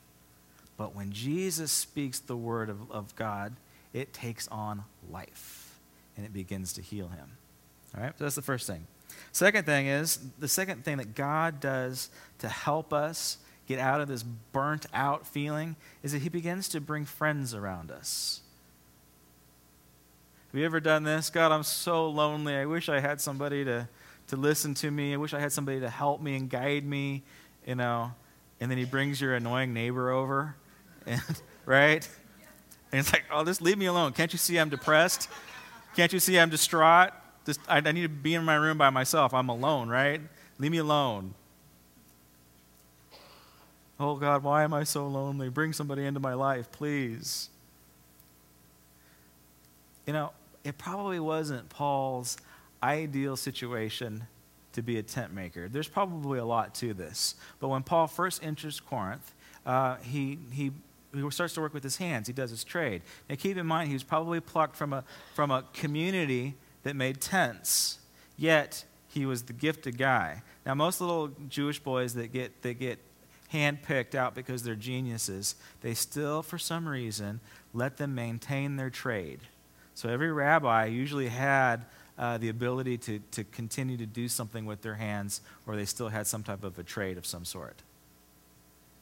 But 0.77 0.95
when 0.95 1.11
Jesus 1.11 1.71
speaks 1.71 2.19
the 2.19 2.37
word 2.37 2.69
of, 2.69 2.89
of 2.91 3.15
God, 3.15 3.55
it 3.93 4.13
takes 4.13 4.47
on 4.47 4.83
life 5.11 5.79
and 6.15 6.25
it 6.25 6.31
begins 6.31 6.73
to 6.73 6.81
heal 6.81 7.07
him. 7.07 7.31
All 7.95 8.03
right, 8.03 8.13
so 8.17 8.23
that's 8.23 8.35
the 8.35 8.41
first 8.41 8.67
thing. 8.67 8.85
Second 9.31 9.65
thing 9.65 9.87
is 9.87 10.19
the 10.39 10.47
second 10.47 10.83
thing 10.83 10.97
that 10.97 11.15
God 11.15 11.59
does 11.59 12.09
to 12.39 12.47
help 12.47 12.93
us 12.93 13.37
get 13.67 13.79
out 13.79 14.01
of 14.01 14.07
this 14.07 14.23
burnt 14.23 14.85
out 14.93 15.27
feeling 15.27 15.75
is 16.01 16.11
that 16.11 16.21
He 16.23 16.29
begins 16.29 16.67
to 16.69 16.81
bring 16.81 17.05
friends 17.05 17.53
around 17.53 17.91
us. 17.91 18.41
Have 20.51 20.59
you 20.59 20.65
ever 20.65 20.79
done 20.79 21.03
this? 21.03 21.29
God, 21.29 21.51
I'm 21.51 21.61
so 21.61 22.09
lonely. 22.09 22.55
I 22.55 22.65
wish 22.65 22.89
I 22.89 22.99
had 22.99 23.21
somebody 23.21 23.63
to, 23.65 23.87
to 24.27 24.35
listen 24.35 24.73
to 24.75 24.89
me. 24.89 25.13
I 25.13 25.17
wish 25.17 25.35
I 25.35 25.39
had 25.39 25.51
somebody 25.51 25.79
to 25.81 25.89
help 25.89 26.21
me 26.21 26.35
and 26.35 26.49
guide 26.49 26.83
me, 26.83 27.21
you 27.67 27.75
know. 27.75 28.11
And 28.59 28.71
then 28.71 28.79
he 28.79 28.85
brings 28.85 29.21
your 29.21 29.35
annoying 29.35 29.73
neighbor 29.73 30.09
over, 30.09 30.55
and, 31.05 31.21
right? 31.67 32.09
And 32.91 32.99
it's 32.99 33.13
like, 33.13 33.25
oh, 33.31 33.45
just 33.45 33.61
leave 33.61 33.77
me 33.77 33.85
alone. 33.85 34.13
Can't 34.13 34.33
you 34.33 34.39
see 34.39 34.57
I'm 34.57 34.69
depressed? 34.69 35.29
Can't 35.95 36.11
you 36.11 36.19
see 36.19 36.39
I'm 36.39 36.49
distraught? 36.49 37.13
Just, 37.49 37.61
I, 37.67 37.77
I 37.77 37.91
need 37.91 38.03
to 38.03 38.09
be 38.09 38.35
in 38.35 38.45
my 38.45 38.53
room 38.53 38.77
by 38.77 38.91
myself. 38.91 39.33
I'm 39.33 39.49
alone, 39.49 39.89
right? 39.89 40.21
Leave 40.59 40.71
me 40.71 40.77
alone. 40.77 41.33
Oh, 43.99 44.17
God, 44.17 44.43
why 44.43 44.63
am 44.63 44.71
I 44.71 44.83
so 44.83 45.07
lonely? 45.07 45.49
Bring 45.49 45.73
somebody 45.73 46.05
into 46.05 46.19
my 46.19 46.35
life, 46.35 46.71
please. 46.71 47.49
You 50.05 50.13
know, 50.13 50.31
it 50.63 50.77
probably 50.77 51.19
wasn't 51.19 51.69
Paul's 51.69 52.37
ideal 52.83 53.35
situation 53.35 54.27
to 54.73 54.83
be 54.83 54.99
a 54.99 55.03
tent 55.03 55.33
maker. 55.33 55.67
There's 55.67 55.87
probably 55.87 56.37
a 56.37 56.45
lot 56.45 56.75
to 56.75 56.93
this. 56.93 57.33
But 57.59 57.69
when 57.69 57.81
Paul 57.81 58.05
first 58.05 58.43
enters 58.43 58.79
Corinth, 58.79 59.33
uh, 59.65 59.95
he, 60.03 60.37
he, 60.51 60.71
he 61.15 61.31
starts 61.31 61.55
to 61.55 61.61
work 61.61 61.73
with 61.73 61.83
his 61.83 61.97
hands. 61.97 62.27
He 62.27 62.33
does 62.33 62.51
his 62.51 62.63
trade. 62.63 63.01
Now, 63.27 63.37
keep 63.37 63.57
in 63.57 63.65
mind, 63.65 63.87
he 63.87 63.95
was 63.95 64.03
probably 64.03 64.39
plucked 64.39 64.75
from 64.75 64.93
a, 64.93 65.03
from 65.33 65.49
a 65.49 65.63
community 65.73 66.53
that 66.83 66.95
made 66.95 67.21
tents, 67.21 67.99
yet 68.37 68.85
he 69.07 69.25
was 69.25 69.43
the 69.43 69.53
gifted 69.53 69.97
guy. 69.97 70.43
Now, 70.65 70.75
most 70.75 71.01
little 71.01 71.31
Jewish 71.49 71.79
boys 71.79 72.13
that 72.13 72.31
get, 72.31 72.61
that 72.61 72.79
get 72.79 72.99
handpicked 73.53 74.15
out 74.15 74.35
because 74.35 74.63
they're 74.63 74.75
geniuses, 74.75 75.55
they 75.81 75.93
still, 75.93 76.41
for 76.41 76.57
some 76.57 76.87
reason, 76.87 77.39
let 77.73 77.97
them 77.97 78.13
maintain 78.13 78.75
their 78.75 78.89
trade. 78.89 79.39
So 79.95 80.09
every 80.09 80.31
rabbi 80.31 80.85
usually 80.85 81.27
had 81.27 81.85
uh, 82.17 82.37
the 82.37 82.49
ability 82.49 82.97
to, 82.97 83.19
to 83.31 83.43
continue 83.45 83.97
to 83.97 84.05
do 84.05 84.27
something 84.27 84.65
with 84.65 84.81
their 84.81 84.95
hands, 84.95 85.41
or 85.65 85.75
they 85.75 85.85
still 85.85 86.09
had 86.09 86.27
some 86.27 86.43
type 86.43 86.63
of 86.63 86.77
a 86.77 86.83
trade 86.83 87.17
of 87.17 87.25
some 87.25 87.45
sort. 87.45 87.81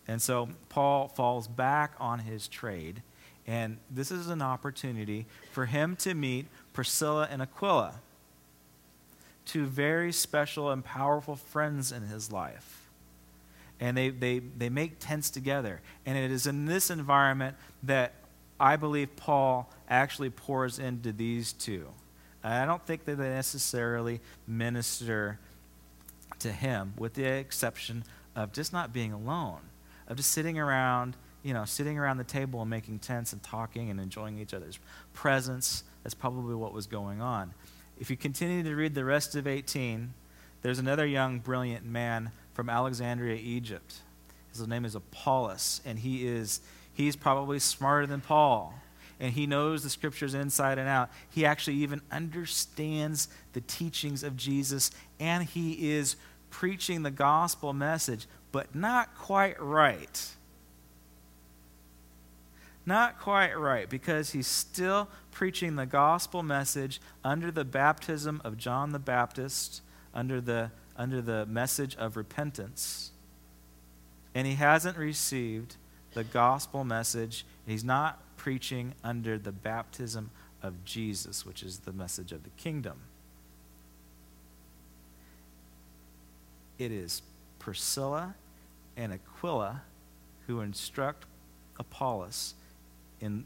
And 0.08 0.22
so 0.22 0.50
Paul 0.70 1.10
falls 1.10 1.48
back 1.48 1.94
on 2.00 2.20
his 2.20 2.48
trade, 2.48 3.02
and 3.46 3.78
this 3.92 4.12
is 4.12 4.30
an 4.30 4.42
opportunity 4.42 5.26
for 5.52 5.66
him 5.66 5.96
to 5.98 6.14
meet 6.14 6.46
Priscilla 6.78 7.28
and 7.32 7.42
Aquila, 7.42 7.96
two 9.46 9.66
very 9.66 10.12
special 10.12 10.70
and 10.70 10.86
powerful 10.86 11.36
friends 11.36 11.92
in 11.92 12.04
his 12.04 12.32
life. 12.32 12.88
And 13.80 13.98
they, 13.98 14.10
they, 14.10 14.38
they 14.38 14.70
make 14.70 15.00
tents 15.00 15.32
together. 15.32 15.82
And 16.06 16.16
it 16.16 16.30
is 16.30 16.46
in 16.46 16.68
this 16.68 16.92
environment 16.92 17.58
that 17.82 18.14
I 18.60 18.76
believe 18.76 19.16
Paul 19.16 19.74
actually 19.90 20.30
pours 20.30 20.78
into 20.78 21.12
these 21.12 21.52
two. 21.52 21.88
I 22.44 22.64
don't 22.68 22.86
think 22.86 23.06
that 23.06 23.16
they 23.16 23.30
necessarily 23.30 24.22
minister 24.46 25.40
to 26.38 26.52
him, 26.52 26.94
with 26.96 27.16
the 27.16 27.26
exception 27.26 28.04
of 28.36 28.54
just 28.54 28.72
not 28.72 28.94
being 28.94 29.14
alone, 29.14 29.62
of 30.08 30.18
just 30.18 30.30
sitting 30.30 30.60
around, 30.60 31.18
you 31.42 31.56
know, 31.56 31.66
sitting 31.66 31.98
around 31.98 32.18
the 32.18 32.24
table 32.24 32.62
and 32.62 32.70
making 32.70 33.00
tents 33.00 33.34
and 33.34 33.42
talking 33.42 33.90
and 33.90 34.00
enjoying 34.00 34.38
each 34.38 34.54
other's 34.54 34.78
presence. 35.16 35.84
That's 36.04 36.14
probably 36.14 36.56
what 36.56 36.74
was 36.74 36.88
going 36.88 37.22
on. 37.22 37.54
If 38.00 38.10
you 38.10 38.18
continue 38.18 38.64
to 38.64 38.76
read 38.76 38.96
the 38.96 39.06
rest 39.06 39.36
of 39.36 39.48
18, 39.48 40.14
there's 40.62 40.80
another 40.80 41.06
young, 41.06 41.40
brilliant 41.40 41.86
man 41.86 42.32
from 42.54 42.70
Alexandria, 42.70 43.36
Egypt. 43.36 44.02
His 44.52 44.68
name 44.68 44.86
is 44.86 44.96
Apollos, 44.96 45.82
and 45.86 46.00
he 46.00 46.26
is 46.28 46.62
he's 46.94 47.16
probably 47.16 47.60
smarter 47.60 48.08
than 48.08 48.22
Paul. 48.22 48.74
And 49.20 49.34
he 49.34 49.48
knows 49.48 49.82
the 49.82 49.90
scriptures 49.90 50.36
inside 50.36 50.78
and 50.78 50.88
out. 50.88 51.10
He 51.30 51.46
actually 51.46 51.78
even 51.78 52.02
understands 52.12 53.30
the 53.54 53.62
teachings 53.62 54.24
of 54.24 54.38
Jesus, 54.38 54.92
and 55.20 55.44
he 55.44 55.92
is 55.92 56.16
preaching 56.52 57.04
the 57.04 57.12
gospel 57.12 57.74
message, 57.74 58.28
but 58.52 58.76
not 58.76 59.16
quite 59.16 59.60
right. 59.62 60.36
Not 62.88 63.20
quite 63.20 63.60
right, 63.60 63.90
because 63.90 64.32
he's 64.32 64.48
still 64.48 65.10
preaching 65.32 65.76
the 65.76 65.86
gospel 65.86 66.42
message 66.42 67.02
under 67.22 67.52
the 67.52 67.66
baptism 67.66 68.42
of 68.46 68.56
John 68.58 68.94
the 68.94 68.98
Baptist, 68.98 69.82
under 70.14 70.40
the, 70.40 70.72
under 70.96 71.22
the 71.22 71.46
message 71.48 71.98
of 71.98 72.16
repentance. 72.16 73.12
And 74.34 74.48
he 74.48 74.54
hasn't 74.54 74.98
received 74.98 75.76
the 76.14 76.24
gospel 76.24 76.86
message. 76.86 77.46
He's 77.66 77.84
not 77.84 78.22
preaching 78.38 78.94
under 79.04 79.38
the 79.38 79.52
baptism 79.52 80.32
of 80.64 80.86
Jesus, 80.86 81.46
which 81.46 81.64
is 81.64 81.80
the 81.80 81.92
message 81.92 82.32
of 82.32 82.44
the 82.44 82.52
kingdom. 82.52 83.02
It 86.80 86.94
is 86.94 87.22
Priscilla 87.60 88.36
and 88.96 89.12
Aquila 89.12 89.82
who 90.46 90.62
instruct 90.62 91.26
Apollos 91.78 92.54
in 93.22 93.46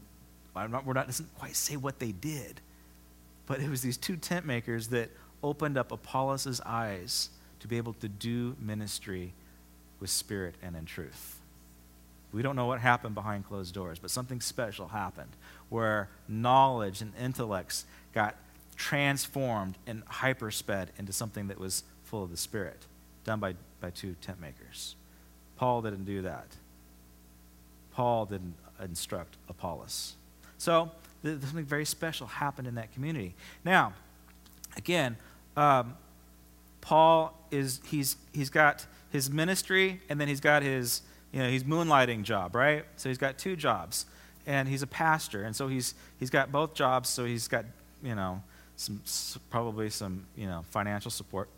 I'm 0.54 0.70
not, 0.70 0.84
we're 0.84 0.92
not 0.92 1.06
doesn't 1.06 1.34
quite 1.38 1.56
say 1.56 1.76
what 1.76 1.98
they 1.98 2.12
did, 2.12 2.60
but 3.46 3.60
it 3.60 3.70
was 3.70 3.82
these 3.82 3.96
two 3.96 4.16
tent 4.16 4.44
makers 4.44 4.88
that 4.88 5.10
opened 5.42 5.78
up 5.78 5.92
Apollos' 5.92 6.60
eyes 6.64 7.30
to 7.60 7.68
be 7.68 7.76
able 7.76 7.94
to 7.94 8.08
do 8.08 8.56
ministry 8.60 9.32
with 9.98 10.10
spirit 10.10 10.54
and 10.62 10.76
in 10.76 10.84
truth. 10.84 11.38
We 12.32 12.42
don't 12.42 12.56
know 12.56 12.66
what 12.66 12.80
happened 12.80 13.14
behind 13.14 13.46
closed 13.46 13.74
doors, 13.74 13.98
but 13.98 14.10
something 14.10 14.40
special 14.40 14.88
happened 14.88 15.30
where 15.68 16.08
knowledge 16.28 17.00
and 17.00 17.12
intellects 17.20 17.84
got 18.12 18.36
transformed 18.76 19.76
and 19.86 20.04
hypersped 20.06 20.88
into 20.98 21.12
something 21.12 21.48
that 21.48 21.58
was 21.58 21.84
full 22.04 22.24
of 22.24 22.30
the 22.30 22.36
Spirit, 22.36 22.86
done 23.24 23.38
by, 23.38 23.54
by 23.80 23.90
two 23.90 24.16
tent 24.20 24.40
makers. 24.40 24.96
Paul 25.56 25.82
didn't 25.82 26.04
do 26.04 26.22
that. 26.22 26.46
Paul 27.92 28.26
didn't 28.26 28.54
instruct 28.82 29.36
Apollos. 29.48 30.14
So, 30.58 30.90
something 31.22 31.64
very 31.64 31.84
special 31.84 32.26
happened 32.26 32.68
in 32.68 32.74
that 32.76 32.92
community. 32.92 33.34
Now, 33.64 33.94
again, 34.76 35.16
um, 35.56 35.96
Paul 36.80 37.38
is, 37.50 37.80
he's, 37.86 38.16
he's 38.32 38.50
got 38.50 38.86
his 39.10 39.30
ministry 39.30 40.00
and 40.08 40.20
then 40.20 40.28
he's 40.28 40.40
got 40.40 40.62
his, 40.62 41.02
you 41.32 41.40
know, 41.40 41.48
he's 41.48 41.64
moonlighting 41.64 42.22
job, 42.24 42.54
right? 42.54 42.84
So 42.96 43.08
he's 43.08 43.18
got 43.18 43.38
two 43.38 43.56
jobs. 43.56 44.06
And 44.46 44.68
he's 44.68 44.82
a 44.82 44.88
pastor. 44.88 45.44
And 45.44 45.54
so 45.54 45.68
he's, 45.68 45.94
he's 46.18 46.30
got 46.30 46.50
both 46.50 46.74
jobs. 46.74 47.08
So 47.08 47.24
he's 47.24 47.46
got, 47.46 47.64
you 48.02 48.16
know, 48.16 48.42
some, 48.76 49.00
probably 49.50 49.88
some, 49.88 50.26
you 50.36 50.46
know, 50.46 50.64
financial 50.70 51.10
support 51.12 51.48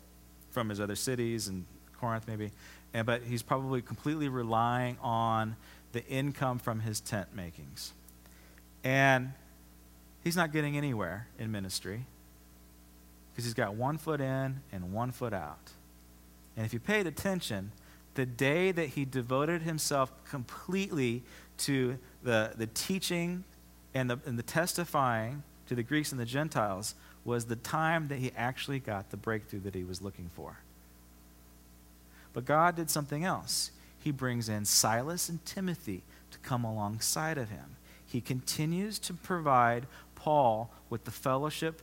from 0.51 0.69
his 0.69 0.79
other 0.79 0.95
cities 0.95 1.47
and 1.47 1.65
Corinth 1.99 2.27
maybe. 2.27 2.51
And, 2.93 3.05
but 3.05 3.23
he's 3.23 3.41
probably 3.41 3.81
completely 3.81 4.29
relying 4.29 4.97
on 5.01 5.55
the 5.95 6.05
income 6.07 6.59
from 6.59 6.81
his 6.81 6.99
tent 6.99 7.33
makings. 7.33 7.93
And 8.83 9.31
he's 10.25 10.35
not 10.35 10.51
getting 10.51 10.75
anywhere 10.75 11.27
in 11.39 11.53
ministry 11.53 12.03
because 13.31 13.45
he's 13.45 13.53
got 13.53 13.75
one 13.75 13.97
foot 13.97 14.19
in 14.19 14.59
and 14.73 14.91
one 14.91 15.11
foot 15.11 15.31
out. 15.31 15.71
And 16.57 16.65
if 16.65 16.73
you 16.73 16.81
paid 16.81 17.07
attention, 17.07 17.71
the 18.15 18.25
day 18.25 18.73
that 18.73 18.89
he 18.89 19.05
devoted 19.05 19.61
himself 19.61 20.11
completely 20.25 21.23
to 21.59 21.97
the, 22.23 22.51
the 22.57 22.67
teaching 22.67 23.45
and 23.93 24.09
the, 24.09 24.19
and 24.25 24.37
the 24.37 24.43
testifying 24.43 25.43
to 25.67 25.75
the 25.75 25.83
Greeks 25.83 26.11
and 26.11 26.19
the 26.19 26.25
Gentiles 26.25 26.95
was 27.23 27.45
the 27.45 27.55
time 27.55 28.09
that 28.09 28.19
he 28.19 28.33
actually 28.35 28.79
got 28.79 29.11
the 29.11 29.17
breakthrough 29.17 29.61
that 29.61 29.73
he 29.73 29.85
was 29.85 30.01
looking 30.01 30.29
for. 30.35 30.57
But 32.33 32.43
God 32.43 32.75
did 32.75 32.89
something 32.89 33.23
else. 33.23 33.71
He 34.05 34.11
brings 34.11 34.49
in 34.49 34.65
Silas 34.65 35.29
and 35.29 35.43
Timothy 35.45 36.03
to 36.29 36.37
come 36.37 36.63
alongside 36.63 37.39
of 37.39 37.49
him. 37.49 37.75
He 38.05 38.21
continues 38.21 38.99
to 38.99 39.15
provide 39.15 39.87
Paul 40.13 40.71
with 40.91 41.05
the 41.05 41.11
fellowship 41.11 41.81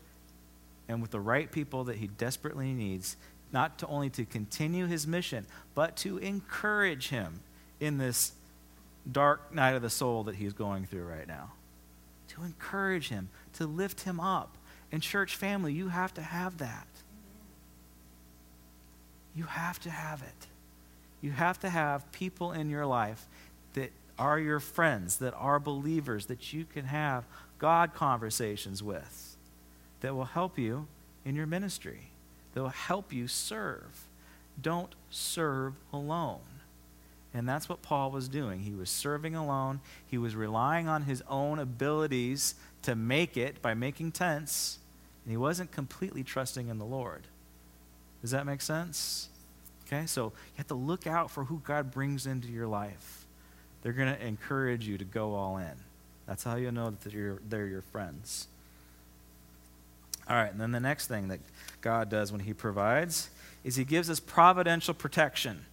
and 0.87 1.03
with 1.03 1.11
the 1.11 1.19
right 1.19 1.51
people 1.51 1.83
that 1.83 1.97
he 1.97 2.07
desperately 2.07 2.73
needs 2.75 3.17
not 3.51 3.77
to 3.81 3.89
only 3.89 4.09
to 4.11 4.25
continue 4.25 4.87
his 4.87 5.05
mission, 5.05 5.47
but 5.75 5.97
to 5.97 6.19
encourage 6.19 7.09
him 7.09 7.41
in 7.81 7.99
this 7.99 8.35
dark 9.11 9.53
night 9.53 9.75
of 9.75 9.83
the 9.83 9.91
soul 9.91 10.23
that 10.23 10.37
he's 10.37 10.53
going 10.53 10.87
through 10.87 11.05
right 11.05 11.27
now. 11.27 11.51
To 12.29 12.45
encourage 12.45 13.09
him, 13.09 13.31
to 13.55 13.67
lift 13.67 14.03
him 14.03 14.21
up. 14.21 14.57
And, 14.93 15.03
church 15.03 15.35
family, 15.35 15.73
you 15.73 15.89
have 15.89 16.15
to 16.15 16.23
have 16.23 16.59
that. 16.59 16.87
You 19.35 19.43
have 19.43 19.81
to 19.81 19.91
have 19.91 20.23
it. 20.23 20.47
You 21.23 21.31
have 21.31 21.59
to 21.61 21.71
have 21.71 22.11
people 22.13 22.53
in 22.53 22.69
your 22.69 22.85
life 22.85 23.27
that 23.73 23.93
are 24.19 24.39
your 24.39 24.61
friends, 24.61 25.17
that 25.17 25.35
are 25.35 25.59
believers, 25.59 26.27
that 26.27 26.53
you 26.53 26.67
can 26.67 26.85
have 26.85 27.25
God 27.59 27.95
conversations 27.95 28.83
with, 28.83 29.37
that 30.01 30.15
will 30.15 30.27
help 30.27 30.59
you 30.59 30.87
in 31.25 31.35
your 31.35 31.47
ministry 31.47 32.11
that 32.53 32.63
will 32.63 32.69
help 32.69 33.13
you 33.13 33.29
serve. 33.29 34.09
Don't 34.61 34.95
serve 35.11 35.75
alone. 35.93 36.41
And 37.35 37.49
that's 37.49 37.69
what 37.69 37.81
Paul 37.81 38.11
was 38.11 38.29
doing. 38.29 38.61
He 38.61 38.73
was 38.73 38.91
serving 38.91 39.35
alone. 39.35 39.81
He 40.07 40.19
was 40.19 40.37
relying 40.37 40.87
on 40.87 41.05
his 41.05 41.23
own 41.29 41.59
abilities 41.59 42.55
to 42.83 42.95
make 42.95 43.37
it 43.37 43.63
by 43.63 43.73
making 43.73 44.13
tents. 44.13 44.79
And 45.25 45.31
he 45.31 45.39
wasn't 45.39 45.73
completely 45.73 46.23
trusting 46.23 46.69
in 46.69 46.79
the 46.79 46.85
Lord. 46.85 47.27
Does 48.21 48.33
that 48.33 48.45
make 48.45 48.61
sense? 48.61 49.29
Okay, 49.87 50.07
so 50.07 50.27
you 50.27 50.57
have 50.57 50.69
to 50.69 50.75
look 50.75 51.07
out 51.07 51.31
for 51.31 51.45
who 51.45 51.61
God 51.65 51.91
brings 51.91 52.27
into 52.27 52.49
your 52.49 52.67
life. 52.67 53.27
They're 53.83 53.93
going 53.93 54.15
to 54.15 54.25
encourage 54.25 54.87
you 54.87 54.97
to 54.99 55.05
go 55.05 55.35
all 55.35 55.59
in. 55.59 55.73
That's 56.27 56.45
how 56.45 56.57
you 56.57 56.71
know 56.71 56.91
that 56.91 57.01
they're, 57.01 57.39
they're 57.49 57.67
your 57.67 57.83
friends. 57.83 58.47
All 60.29 60.37
right, 60.37 60.53
and 60.53 60.61
then 60.61 60.71
the 60.71 60.81
next 60.81 61.09
thing 61.09 61.29
that 61.29 61.41
God 61.81 62.09
does 62.09 62.31
when 62.31 62.41
He 62.41 62.55
provides 62.55 63.29
is 63.65 63.77
He 63.77 63.85
gives 63.85 64.09
us 64.09 64.21
providential 64.21 64.95
protection. 64.95 65.67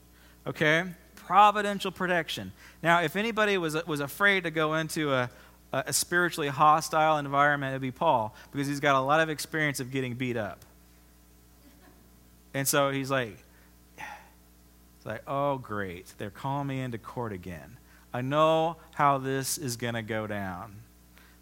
Okay? 0.47 0.85
Providential 1.15 1.91
protection. 1.91 2.51
Now, 2.81 3.01
if 3.01 3.15
anybody 3.15 3.57
was, 3.57 3.75
was 3.85 3.99
afraid 3.99 4.43
to 4.43 4.51
go 4.51 4.73
into 4.73 5.13
a, 5.13 5.29
a 5.71 5.93
spiritually 5.93 6.49
hostile 6.49 7.17
environment, 7.17 7.73
it'd 7.73 7.81
be 7.81 7.91
Paul, 7.91 8.35
because 8.51 8.67
he's 8.67 8.79
got 8.79 8.95
a 8.95 8.99
lot 8.99 9.19
of 9.19 9.29
experience 9.29 9.79
of 9.79 9.91
getting 9.91 10.15
beat 10.15 10.37
up. 10.37 10.59
And 12.55 12.67
so 12.67 12.89
he's 12.89 13.11
like, 13.11 13.37
like, 15.09 15.23
oh, 15.27 15.57
great. 15.57 16.13
They're 16.19 16.29
calling 16.29 16.67
me 16.67 16.81
into 16.81 16.99
court 16.99 17.33
again. 17.33 17.77
I 18.13 18.21
know 18.21 18.77
how 18.93 19.17
this 19.17 19.57
is 19.57 19.75
going 19.75 19.95
to 19.95 20.03
go 20.03 20.27
down. 20.27 20.75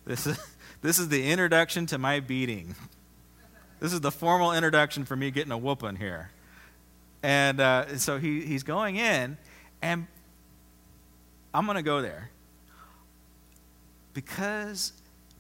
This 0.06 0.25
is, 0.25 0.39
this 0.82 0.99
is 0.99 1.10
the 1.10 1.30
introduction 1.30 1.86
to 1.88 1.97
my 1.97 2.21
beating. 2.21 2.75
This 3.82 3.91
is 3.91 3.99
the 3.99 4.10
formal 4.10 4.53
introduction 4.53 5.03
for 5.03 5.17
me 5.17 5.32
getting 5.32 5.51
a 5.51 5.58
whooping 5.58 5.97
here. 5.97 6.32
And 7.21 7.60
uh, 7.60 7.97
so 7.97 8.17
he, 8.17 8.41
he's 8.41 8.63
going 8.63 8.95
in, 8.95 9.38
and 9.82 10.08
I'm 11.53 11.65
going 11.65 11.75
to 11.75 11.84
go 11.84 12.01
there. 12.01 12.32
Because 14.13 14.93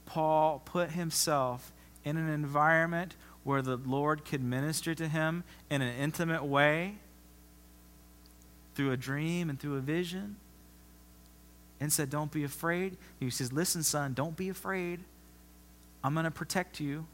Paul 0.05 0.61
put 0.65 0.91
himself 0.91 1.71
in 2.03 2.17
an 2.17 2.29
environment 2.29 3.15
where 3.45 3.61
the 3.61 3.77
Lord 3.77 4.25
could 4.25 4.43
minister 4.43 4.93
to 4.95 5.07
him 5.07 5.45
in 5.69 5.81
an 5.81 5.95
intimate 5.95 6.43
way 6.43 6.97
through 8.77 8.91
a 8.91 8.97
dream 8.97 9.49
and 9.49 9.59
through 9.59 9.75
a 9.75 9.81
vision 9.81 10.35
and 11.81 11.91
said, 11.91 12.11
Don't 12.11 12.31
be 12.31 12.43
afraid. 12.43 12.95
He 13.19 13.29
says, 13.31 13.51
Listen, 13.51 13.81
son, 13.81 14.13
don't 14.13 14.37
be 14.37 14.49
afraid. 14.49 14.99
I'm 16.03 16.13
going 16.13 16.25
to 16.25 16.31
protect 16.31 16.79
you. 16.79 17.07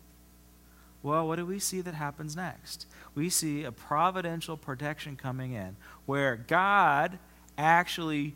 Well, 1.02 1.26
what 1.26 1.38
do 1.38 1.46
we 1.46 1.60
see 1.60 1.80
that 1.82 1.94
happens 1.94 2.36
next? 2.36 2.86
We 3.16 3.30
see 3.30 3.64
a 3.64 3.72
providential 3.72 4.58
protection 4.58 5.16
coming 5.16 5.54
in 5.54 5.78
where 6.06 6.36
God 6.36 7.18
actually 7.58 8.36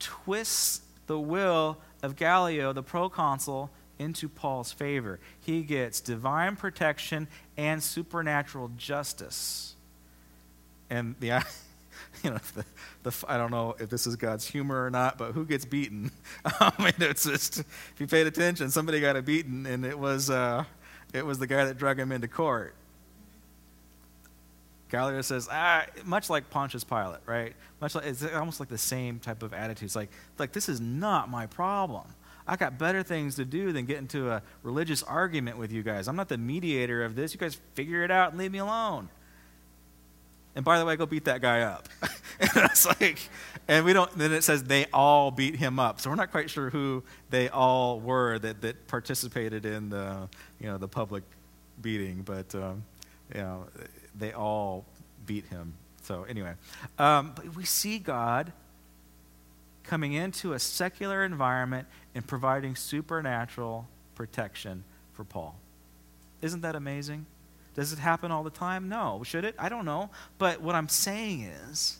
twists 0.00 0.82
the 1.06 1.18
will 1.18 1.78
of 2.02 2.16
Gallio, 2.16 2.72
the 2.72 2.82
proconsul, 2.82 3.70
into 3.98 4.28
Paul's 4.28 4.72
favor. 4.72 5.20
He 5.40 5.62
gets 5.62 6.00
divine 6.00 6.56
protection 6.56 7.28
and 7.56 7.82
supernatural 7.82 8.72
justice. 8.76 9.74
And 10.90 11.14
the, 11.20 11.44
you 12.22 12.30
know, 12.30 12.38
the, 12.54 12.64
the, 13.02 13.24
I 13.28 13.36
don't 13.36 13.50
know 13.50 13.76
if 13.78 13.88
this 13.88 14.06
is 14.06 14.16
God's 14.16 14.46
humor 14.46 14.84
or 14.84 14.90
not, 14.90 15.18
but 15.18 15.32
who 15.32 15.44
gets 15.44 15.64
beaten? 15.64 16.10
I 16.44 16.72
mean, 16.78 16.94
it's 16.98 17.24
just 17.24 17.60
if 17.60 17.94
you 17.98 18.06
paid 18.06 18.26
attention, 18.26 18.70
somebody 18.70 19.00
got 19.00 19.22
beaten, 19.24 19.66
and 19.66 19.84
it 19.84 19.98
was 19.98 20.30
uh, 20.30 20.64
it 21.12 21.24
was 21.24 21.38
the 21.38 21.46
guy 21.46 21.64
that 21.64 21.78
drug 21.78 21.98
him 21.98 22.12
into 22.12 22.28
court. 22.28 22.74
Gallio 24.88 25.20
says, 25.20 25.48
ah, 25.50 25.84
much 26.04 26.30
like 26.30 26.48
Pontius 26.48 26.84
Pilate, 26.84 27.20
right? 27.26 27.54
Much 27.80 27.94
like 27.94 28.06
it's 28.06 28.24
almost 28.24 28.60
like 28.60 28.68
the 28.68 28.78
same 28.78 29.18
type 29.18 29.42
of 29.42 29.52
attitude. 29.52 29.86
It's 29.86 29.96
like, 29.96 30.10
like 30.38 30.52
this 30.52 30.68
is 30.68 30.80
not 30.80 31.28
my 31.28 31.46
problem. 31.46 32.04
I 32.46 32.54
got 32.54 32.78
better 32.78 33.02
things 33.02 33.34
to 33.36 33.44
do 33.44 33.72
than 33.72 33.86
get 33.86 33.98
into 33.98 34.30
a 34.30 34.42
religious 34.62 35.02
argument 35.02 35.58
with 35.58 35.72
you 35.72 35.82
guys. 35.82 36.06
I'm 36.06 36.14
not 36.14 36.28
the 36.28 36.38
mediator 36.38 37.04
of 37.04 37.16
this. 37.16 37.34
You 37.34 37.40
guys 37.40 37.60
figure 37.74 38.04
it 38.04 38.10
out 38.12 38.30
and 38.30 38.38
leave 38.38 38.52
me 38.52 38.58
alone. 38.58 39.08
And 40.56 40.64
by 40.64 40.78
the 40.78 40.86
way, 40.86 40.96
go 40.96 41.04
beat 41.04 41.26
that 41.26 41.42
guy 41.42 41.60
up. 41.60 41.86
and 42.40 42.50
it's 42.56 42.86
like, 42.86 43.18
and 43.68 43.84
we 43.84 43.92
don't. 43.92 44.10
Then 44.18 44.32
it 44.32 44.42
says 44.42 44.64
they 44.64 44.86
all 44.86 45.30
beat 45.30 45.54
him 45.54 45.78
up. 45.78 46.00
So 46.00 46.08
we're 46.08 46.16
not 46.16 46.30
quite 46.30 46.48
sure 46.48 46.70
who 46.70 47.04
they 47.30 47.50
all 47.50 48.00
were 48.00 48.38
that 48.38 48.62
that 48.62 48.88
participated 48.88 49.66
in 49.66 49.90
the 49.90 50.28
you 50.58 50.66
know 50.66 50.78
the 50.78 50.88
public 50.88 51.24
beating, 51.80 52.22
but 52.22 52.54
um, 52.54 52.82
you 53.32 53.40
know 53.40 53.66
they 54.18 54.32
all 54.32 54.86
beat 55.26 55.44
him. 55.46 55.74
So 56.02 56.24
anyway, 56.24 56.54
um, 56.98 57.32
but 57.36 57.54
we 57.54 57.64
see 57.64 57.98
God 57.98 58.52
coming 59.82 60.14
into 60.14 60.54
a 60.54 60.58
secular 60.58 61.22
environment 61.22 61.86
and 62.14 62.26
providing 62.26 62.76
supernatural 62.76 63.86
protection 64.14 64.84
for 65.12 65.24
Paul. 65.24 65.58
Isn't 66.40 66.62
that 66.62 66.74
amazing? 66.74 67.26
Does 67.76 67.92
it 67.92 67.98
happen 67.98 68.32
all 68.32 68.42
the 68.42 68.50
time? 68.50 68.88
No. 68.88 69.22
Should 69.22 69.44
it? 69.44 69.54
I 69.58 69.68
don't 69.68 69.84
know. 69.84 70.08
But 70.38 70.62
what 70.62 70.74
I'm 70.74 70.88
saying 70.88 71.42
is, 71.42 71.98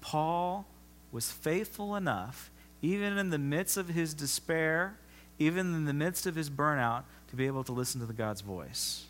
Paul 0.00 0.66
was 1.12 1.30
faithful 1.30 1.94
enough, 1.94 2.50
even 2.80 3.18
in 3.18 3.28
the 3.28 3.38
midst 3.38 3.76
of 3.76 3.88
his 3.88 4.14
despair, 4.14 4.96
even 5.38 5.74
in 5.74 5.84
the 5.84 5.92
midst 5.92 6.26
of 6.26 6.34
his 6.34 6.48
burnout, 6.48 7.02
to 7.28 7.36
be 7.36 7.46
able 7.46 7.62
to 7.64 7.72
listen 7.72 8.00
to 8.00 8.06
the 8.06 8.14
God's 8.14 8.40
voice 8.40 9.04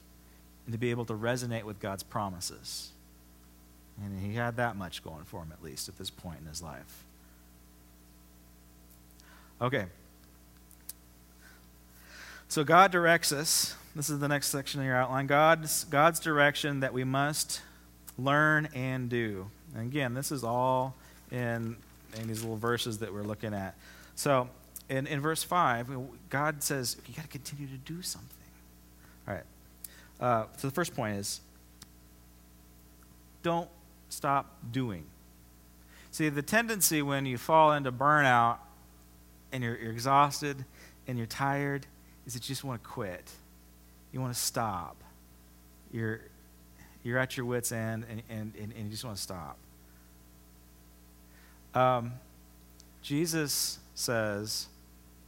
and 0.66 0.72
to 0.72 0.78
be 0.78 0.90
able 0.90 1.04
to 1.04 1.14
resonate 1.14 1.62
with 1.62 1.78
God's 1.78 2.02
promises. 2.02 2.90
And 4.02 4.20
he 4.20 4.34
had 4.34 4.56
that 4.56 4.76
much 4.76 5.04
going 5.04 5.24
for 5.24 5.42
him, 5.42 5.52
at 5.52 5.62
least 5.62 5.88
at 5.88 5.96
this 5.96 6.10
point 6.10 6.40
in 6.40 6.46
his 6.46 6.60
life. 6.60 7.04
Okay. 9.60 9.86
So 12.48 12.64
God 12.64 12.90
directs 12.90 13.30
us 13.30 13.76
this 13.98 14.10
is 14.10 14.20
the 14.20 14.28
next 14.28 14.50
section 14.50 14.78
of 14.78 14.86
your 14.86 14.94
outline. 14.94 15.26
God's, 15.26 15.82
God's 15.82 16.20
direction 16.20 16.80
that 16.80 16.92
we 16.92 17.02
must 17.02 17.62
learn 18.16 18.68
and 18.72 19.08
do. 19.08 19.50
And 19.74 19.82
again, 19.82 20.14
this 20.14 20.30
is 20.30 20.44
all 20.44 20.94
in, 21.32 21.76
in 22.16 22.28
these 22.28 22.42
little 22.42 22.56
verses 22.56 22.98
that 22.98 23.12
we're 23.12 23.24
looking 23.24 23.52
at. 23.52 23.74
So, 24.14 24.48
in, 24.88 25.08
in 25.08 25.20
verse 25.20 25.42
5, 25.42 25.90
God 26.30 26.62
says, 26.62 26.96
you 27.08 27.14
got 27.14 27.22
to 27.22 27.28
continue 27.28 27.66
to 27.66 27.76
do 27.76 28.00
something. 28.00 28.30
All 29.26 29.34
right. 29.34 29.42
Uh, 30.20 30.44
so, 30.58 30.68
the 30.68 30.74
first 30.74 30.94
point 30.94 31.16
is 31.16 31.40
don't 33.42 33.68
stop 34.10 34.58
doing. 34.70 35.06
See, 36.12 36.28
the 36.28 36.42
tendency 36.42 37.02
when 37.02 37.26
you 37.26 37.36
fall 37.36 37.72
into 37.72 37.90
burnout 37.90 38.58
and 39.50 39.64
you're, 39.64 39.76
you're 39.76 39.90
exhausted 39.90 40.64
and 41.08 41.18
you're 41.18 41.26
tired 41.26 41.86
is 42.28 42.34
that 42.34 42.44
you 42.44 42.52
just 42.52 42.62
want 42.62 42.80
to 42.80 42.88
quit 42.88 43.32
you 44.12 44.20
want 44.20 44.32
to 44.32 44.38
stop. 44.38 44.96
You're, 45.92 46.20
you're 47.02 47.18
at 47.18 47.36
your 47.36 47.46
wits' 47.46 47.72
end 47.72 48.04
and, 48.10 48.22
and, 48.28 48.52
and, 48.60 48.72
and 48.72 48.84
you 48.84 48.90
just 48.90 49.04
want 49.04 49.16
to 49.16 49.22
stop. 49.22 49.56
Um, 51.74 52.12
Jesus 53.02 53.78
says, 53.94 54.66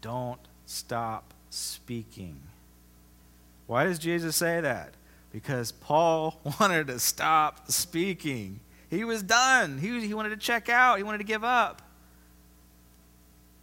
don't 0.01 0.40
stop 0.66 1.35
speaking. 1.51 2.40
Why 3.66 3.85
does 3.85 3.99
Jesus 3.99 4.37
say 4.37 4.61
that? 4.61 4.95
Because 5.33 5.73
Paul 5.73 6.40
wanted 6.61 6.88
to 6.88 6.99
stop 6.99 7.71
speaking. 7.71 8.61
He 8.88 9.05
was 9.05 9.23
done. 9.23 9.79
He, 9.79 10.07
he 10.07 10.14
wanted 10.14 10.31
to 10.31 10.37
check 10.37 10.69
out. 10.69 10.97
He 10.97 11.05
wanted 11.05 11.19
to 11.19 11.25
give 11.25 11.45
up. 11.45 11.83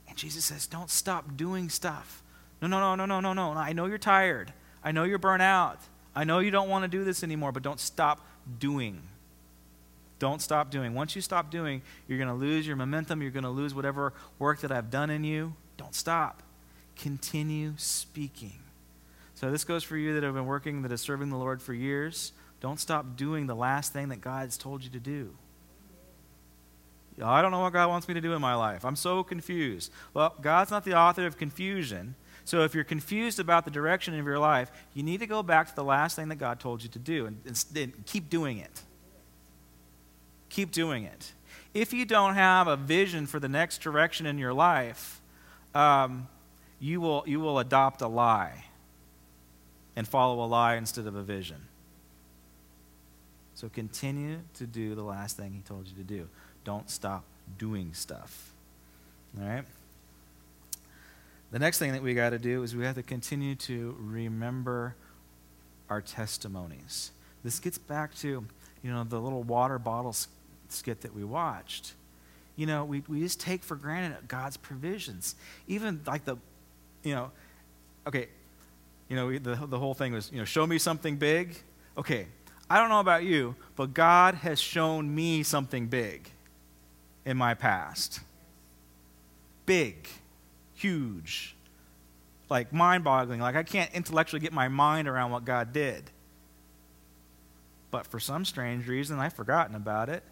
And 0.07 0.17
Jesus 0.17 0.45
says, 0.45 0.65
don't 0.65 0.89
stop 0.89 1.35
doing 1.35 1.69
stuff. 1.69 2.23
No, 2.61 2.67
no, 2.67 2.79
no, 2.79 2.95
no, 2.95 3.05
no, 3.05 3.33
no, 3.33 3.33
no. 3.33 3.59
I 3.59 3.73
know 3.73 3.85
you're 3.85 3.97
tired. 3.97 4.53
I 4.83 4.91
know 4.91 5.03
you're 5.03 5.17
burnt 5.17 5.41
out. 5.41 5.79
I 6.15 6.23
know 6.23 6.39
you 6.39 6.51
don't 6.51 6.69
want 6.69 6.83
to 6.83 6.87
do 6.87 7.03
this 7.03 7.23
anymore, 7.23 7.51
but 7.51 7.63
don't 7.63 7.79
stop 7.79 8.25
doing. 8.59 9.01
Don't 10.19 10.41
stop 10.41 10.71
doing. 10.71 10.93
Once 10.93 11.15
you 11.15 11.21
stop 11.21 11.51
doing, 11.51 11.81
you're 12.07 12.17
going 12.17 12.29
to 12.29 12.33
lose 12.33 12.65
your 12.65 12.75
momentum. 12.75 13.21
You're 13.21 13.31
going 13.31 13.43
to 13.43 13.49
lose 13.49 13.75
whatever 13.75 14.13
work 14.39 14.61
that 14.61 14.71
I've 14.71 14.89
done 14.89 15.09
in 15.09 15.23
you. 15.23 15.53
Don't 15.77 15.93
stop. 15.93 16.41
Continue 16.95 17.73
speaking. 17.77 18.59
So, 19.35 19.51
this 19.51 19.63
goes 19.63 19.83
for 19.83 19.95
you 19.95 20.15
that 20.15 20.23
have 20.23 20.33
been 20.33 20.47
working, 20.47 20.81
that 20.81 20.91
is 20.91 21.01
serving 21.01 21.29
the 21.29 21.37
Lord 21.37 21.61
for 21.61 21.73
years. 21.73 22.31
Don't 22.59 22.79
stop 22.79 23.15
doing 23.15 23.45
the 23.45 23.55
last 23.55 23.93
thing 23.93 24.09
that 24.09 24.21
God's 24.21 24.57
told 24.57 24.83
you 24.83 24.89
to 24.89 24.99
do. 24.99 25.35
I 27.21 27.41
don't 27.41 27.51
know 27.51 27.61
what 27.61 27.73
God 27.73 27.89
wants 27.89 28.07
me 28.07 28.13
to 28.13 28.21
do 28.21 28.33
in 28.33 28.41
my 28.41 28.55
life. 28.55 28.85
I'm 28.85 28.95
so 28.95 29.23
confused. 29.23 29.91
Well, 30.13 30.35
God's 30.41 30.71
not 30.71 30.85
the 30.85 30.95
author 30.95 31.25
of 31.25 31.37
confusion. 31.37 32.15
So 32.47 32.61
if 32.61 32.73
you're 32.73 32.85
confused 32.85 33.41
about 33.41 33.65
the 33.65 33.71
direction 33.71 34.17
of 34.17 34.25
your 34.25 34.39
life, 34.39 34.71
you 34.93 35.03
need 35.03 35.19
to 35.19 35.27
go 35.27 35.43
back 35.43 35.67
to 35.67 35.75
the 35.75 35.83
last 35.83 36.15
thing 36.15 36.29
that 36.29 36.37
God 36.37 36.61
told 36.61 36.81
you 36.81 36.87
to 36.87 36.97
do 36.97 37.25
and, 37.25 37.41
and, 37.45 37.65
and 37.75 38.05
keep 38.05 38.29
doing 38.29 38.57
it. 38.57 38.83
Keep 40.47 40.71
doing 40.71 41.03
it. 41.03 41.33
If 41.73 41.91
you 41.91 42.05
don't 42.05 42.35
have 42.35 42.67
a 42.67 42.77
vision 42.77 43.27
for 43.27 43.41
the 43.41 43.49
next 43.49 43.79
direction 43.79 44.25
in 44.25 44.37
your 44.37 44.53
life, 44.53 45.19
um, 45.75 46.29
you, 46.79 47.01
will, 47.01 47.25
you 47.27 47.41
will 47.41 47.59
adopt 47.59 48.01
a 48.01 48.07
lie 48.07 48.63
and 49.97 50.07
follow 50.07 50.41
a 50.41 50.47
lie 50.47 50.75
instead 50.75 51.05
of 51.05 51.15
a 51.15 51.23
vision. 51.23 51.67
So 53.55 53.67
continue 53.67 54.39
to 54.53 54.65
do 54.65 54.95
the 54.95 55.03
last 55.03 55.35
thing 55.35 55.51
he 55.51 55.59
told 55.67 55.85
you 55.85 55.95
to 55.97 56.03
do. 56.03 56.29
Don't 56.63 56.89
stop 56.89 57.25
doing 57.57 57.93
stuff. 57.93 58.53
All 59.37 59.45
right? 59.45 59.65
The 61.51 61.59
next 61.59 61.79
thing 61.79 61.93
that 61.93 62.03
we 62.03 62.13
got 62.13 62.31
to 62.31 62.39
do 62.39 62.63
is 62.63 62.75
we 62.75 62.83
have 62.83 62.95
to 62.95 63.03
continue 63.03 63.55
to 63.55 63.95
remember 63.99 64.95
our 65.89 66.01
testimonies. 66.01 67.11
This 67.43 67.59
gets 67.59 67.77
back 67.77 68.13
to, 68.15 68.45
you 68.83 68.91
know, 68.91 69.03
the 69.03 69.19
little 69.19 69.43
water 69.43 69.79
bottle 69.79 70.13
skit 70.67 71.01
that 71.01 71.15
we 71.15 71.23
watched. 71.23 71.93
You 72.57 72.65
know, 72.65 72.83
we, 72.83 73.03
we 73.07 73.21
just 73.21 73.39
take 73.39 73.63
for 73.63 73.75
granted 73.75 74.27
God's 74.27 74.57
provisions. 74.57 75.35
Even 75.67 76.01
like 76.05 76.25
the, 76.25 76.35
you 77.03 77.15
know, 77.15 77.31
okay, 78.05 78.27
you 79.07 79.15
know, 79.15 79.37
the, 79.37 79.55
the 79.67 79.79
whole 79.79 79.93
thing 79.93 80.13
was, 80.13 80.29
you 80.31 80.39
know, 80.39 80.45
show 80.45 80.67
me 80.67 80.77
something 80.77 81.15
big. 81.15 81.55
Okay, 81.97 82.27
I 82.69 82.79
don't 82.79 82.89
know 82.89 82.99
about 82.99 83.23
you, 83.23 83.55
but 83.77 83.93
God 83.93 84.35
has 84.35 84.59
shown 84.59 85.13
me 85.15 85.43
something 85.43 85.87
big 85.87 86.29
in 87.25 87.37
my 87.37 87.53
past. 87.53 88.19
Big 89.65 90.09
huge, 90.77 91.55
like 92.49 92.71
mind 92.71 93.03
boggling. 93.03 93.39
Like 93.39 93.55
I 93.55 93.63
can't 93.63 93.93
intellectually 93.93 94.39
get 94.39 94.53
my 94.53 94.67
mind 94.67 95.07
around 95.07 95.31
what 95.31 95.45
God 95.45 95.73
did. 95.73 96.09
But 97.91 98.07
for 98.07 98.19
some 98.19 98.45
strange 98.45 98.87
reason, 98.87 99.19
I've 99.19 99.33
forgotten 99.33 99.75
about 99.75 100.09
it. 100.09 100.23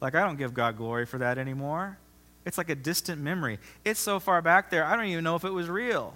Like 0.00 0.14
I 0.14 0.24
don't 0.24 0.36
give 0.36 0.54
God 0.54 0.76
glory 0.76 1.06
for 1.06 1.18
that 1.18 1.38
anymore. 1.38 1.98
It's 2.44 2.58
like 2.58 2.68
a 2.68 2.74
distant 2.74 3.20
memory. 3.20 3.58
It's 3.84 4.00
so 4.00 4.20
far 4.20 4.42
back 4.42 4.70
there, 4.70 4.84
I 4.84 4.96
don't 4.96 5.06
even 5.06 5.24
know 5.24 5.36
if 5.36 5.44
it 5.44 5.52
was 5.52 5.68
real. 5.68 6.14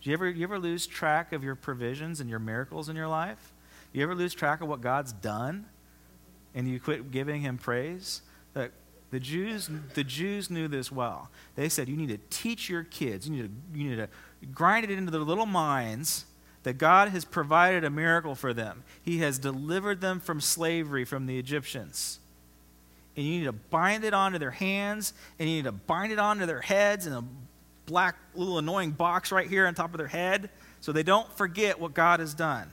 Do 0.00 0.08
you 0.08 0.14
ever, 0.14 0.30
you 0.30 0.44
ever 0.44 0.58
lose 0.58 0.86
track 0.86 1.32
of 1.32 1.44
your 1.44 1.54
provisions 1.54 2.20
and 2.20 2.30
your 2.30 2.38
miracles 2.38 2.88
in 2.88 2.96
your 2.96 3.08
life? 3.08 3.52
You 3.92 4.02
ever 4.02 4.14
lose 4.14 4.32
track 4.32 4.60
of 4.60 4.68
what 4.68 4.80
God's 4.80 5.12
done 5.12 5.66
and 6.54 6.68
you 6.68 6.80
quit 6.80 7.10
giving 7.10 7.42
Him 7.42 7.58
praise? 7.58 8.22
That 8.54 8.70
the 9.10 9.20
Jews, 9.20 9.68
the 9.94 10.04
Jews 10.04 10.50
knew 10.50 10.68
this 10.68 10.92
well. 10.92 11.30
They 11.56 11.68
said, 11.68 11.88
You 11.88 11.96
need 11.96 12.10
to 12.10 12.18
teach 12.30 12.68
your 12.68 12.84
kids, 12.84 13.28
you 13.28 13.34
need 13.34 13.42
to, 13.42 13.78
you 13.78 13.90
need 13.90 13.96
to 13.96 14.08
grind 14.52 14.84
it 14.84 14.90
into 14.90 15.10
their 15.10 15.20
little 15.20 15.46
minds 15.46 16.26
that 16.62 16.74
God 16.74 17.08
has 17.08 17.24
provided 17.24 17.84
a 17.84 17.90
miracle 17.90 18.34
for 18.34 18.52
them. 18.52 18.84
He 19.02 19.18
has 19.18 19.38
delivered 19.38 20.00
them 20.00 20.20
from 20.20 20.40
slavery 20.40 21.04
from 21.04 21.26
the 21.26 21.38
Egyptians. 21.38 22.18
And 23.16 23.26
you 23.26 23.38
need 23.40 23.44
to 23.46 23.52
bind 23.52 24.04
it 24.04 24.14
onto 24.14 24.38
their 24.38 24.50
hands, 24.50 25.14
and 25.38 25.48
you 25.48 25.56
need 25.56 25.64
to 25.64 25.72
bind 25.72 26.12
it 26.12 26.18
onto 26.18 26.46
their 26.46 26.60
heads 26.60 27.06
in 27.06 27.12
a 27.12 27.24
black 27.86 28.16
little 28.34 28.58
annoying 28.58 28.92
box 28.92 29.32
right 29.32 29.48
here 29.48 29.66
on 29.66 29.74
top 29.74 29.92
of 29.92 29.98
their 29.98 30.06
head 30.06 30.50
so 30.80 30.92
they 30.92 31.02
don't 31.02 31.30
forget 31.36 31.80
what 31.80 31.92
God 31.92 32.20
has 32.20 32.34
done. 32.34 32.68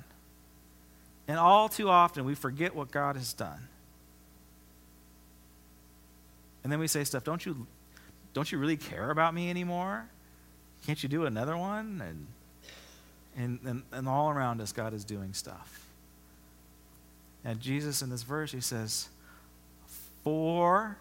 And 1.27 1.37
all 1.39 1.67
too 1.67 1.89
often, 1.89 2.23
we 2.23 2.35
forget 2.35 2.75
what 2.75 2.91
God 2.91 3.15
has 3.15 3.33
done. 3.33 3.67
And 6.67 6.71
then 6.73 6.81
we 6.81 6.87
say 6.87 7.05
stuff, 7.05 7.23
don't 7.23 7.45
you, 7.45 7.65
don't 8.33 8.51
you 8.51 8.57
really 8.57 8.75
care 8.75 9.09
about 9.09 9.33
me 9.33 9.49
anymore? 9.49 10.09
Can't 10.85 11.01
you 11.01 11.07
do 11.07 11.25
another 11.25 11.55
one? 11.55 12.03
And, 12.05 12.27
and, 13.37 13.59
and, 13.63 13.83
and 13.93 14.09
all 14.09 14.29
around 14.29 14.59
us, 14.59 14.73
God 14.73 14.93
is 14.93 15.05
doing 15.05 15.31
stuff. 15.31 15.87
And 17.45 17.61
Jesus, 17.61 18.01
in 18.01 18.09
this 18.09 18.23
verse, 18.23 18.51
he 18.51 18.59
says, 18.59 19.07
For 20.25 20.97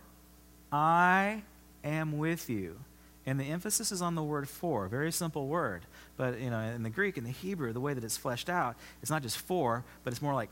I 0.70 1.42
am 1.82 2.16
with 2.16 2.48
you. 2.48 2.78
And 3.26 3.40
the 3.40 3.46
emphasis 3.46 3.90
is 3.90 4.00
on 4.00 4.14
the 4.14 4.22
word 4.22 4.48
for, 4.48 4.84
a 4.84 4.88
very 4.88 5.10
simple 5.10 5.48
word. 5.48 5.82
But 6.16 6.38
you 6.38 6.50
know, 6.50 6.60
in 6.60 6.84
the 6.84 6.90
Greek 6.90 7.16
and 7.16 7.26
the 7.26 7.32
Hebrew, 7.32 7.72
the 7.72 7.80
way 7.80 7.92
that 7.92 8.04
it's 8.04 8.16
fleshed 8.16 8.48
out, 8.48 8.76
it's 9.02 9.10
not 9.10 9.22
just 9.22 9.38
for, 9.38 9.82
but 10.04 10.12
it's 10.12 10.22
more 10.22 10.32
like 10.32 10.50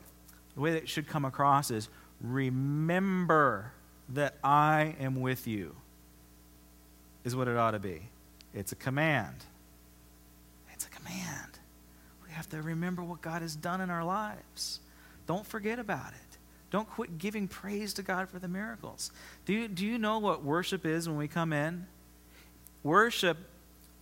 the 0.56 0.60
way 0.60 0.72
that 0.72 0.82
it 0.82 0.88
should 0.88 1.06
come 1.06 1.24
across 1.24 1.70
is 1.70 1.88
remember 2.20 3.70
that 4.10 4.36
I 4.42 4.94
am 5.00 5.20
with 5.20 5.46
you, 5.46 5.74
is 7.24 7.34
what 7.34 7.48
it 7.48 7.56
ought 7.56 7.72
to 7.72 7.78
be. 7.78 8.02
It's 8.52 8.72
a 8.72 8.76
command. 8.76 9.36
It's 10.72 10.86
a 10.86 10.90
command. 10.90 11.58
We 12.24 12.32
have 12.32 12.48
to 12.50 12.62
remember 12.62 13.02
what 13.02 13.22
God 13.22 13.42
has 13.42 13.56
done 13.56 13.80
in 13.80 13.90
our 13.90 14.04
lives. 14.04 14.80
Don't 15.26 15.46
forget 15.46 15.78
about 15.78 16.12
it. 16.12 16.38
Don't 16.70 16.88
quit 16.90 17.18
giving 17.18 17.46
praise 17.46 17.94
to 17.94 18.02
God 18.02 18.28
for 18.28 18.38
the 18.38 18.48
miracles. 18.48 19.12
Do 19.46 19.52
you, 19.52 19.68
do 19.68 19.86
you 19.86 19.96
know 19.96 20.18
what 20.18 20.42
worship 20.42 20.84
is 20.84 21.08
when 21.08 21.16
we 21.16 21.28
come 21.28 21.52
in? 21.52 21.86
Worship, 22.82 23.38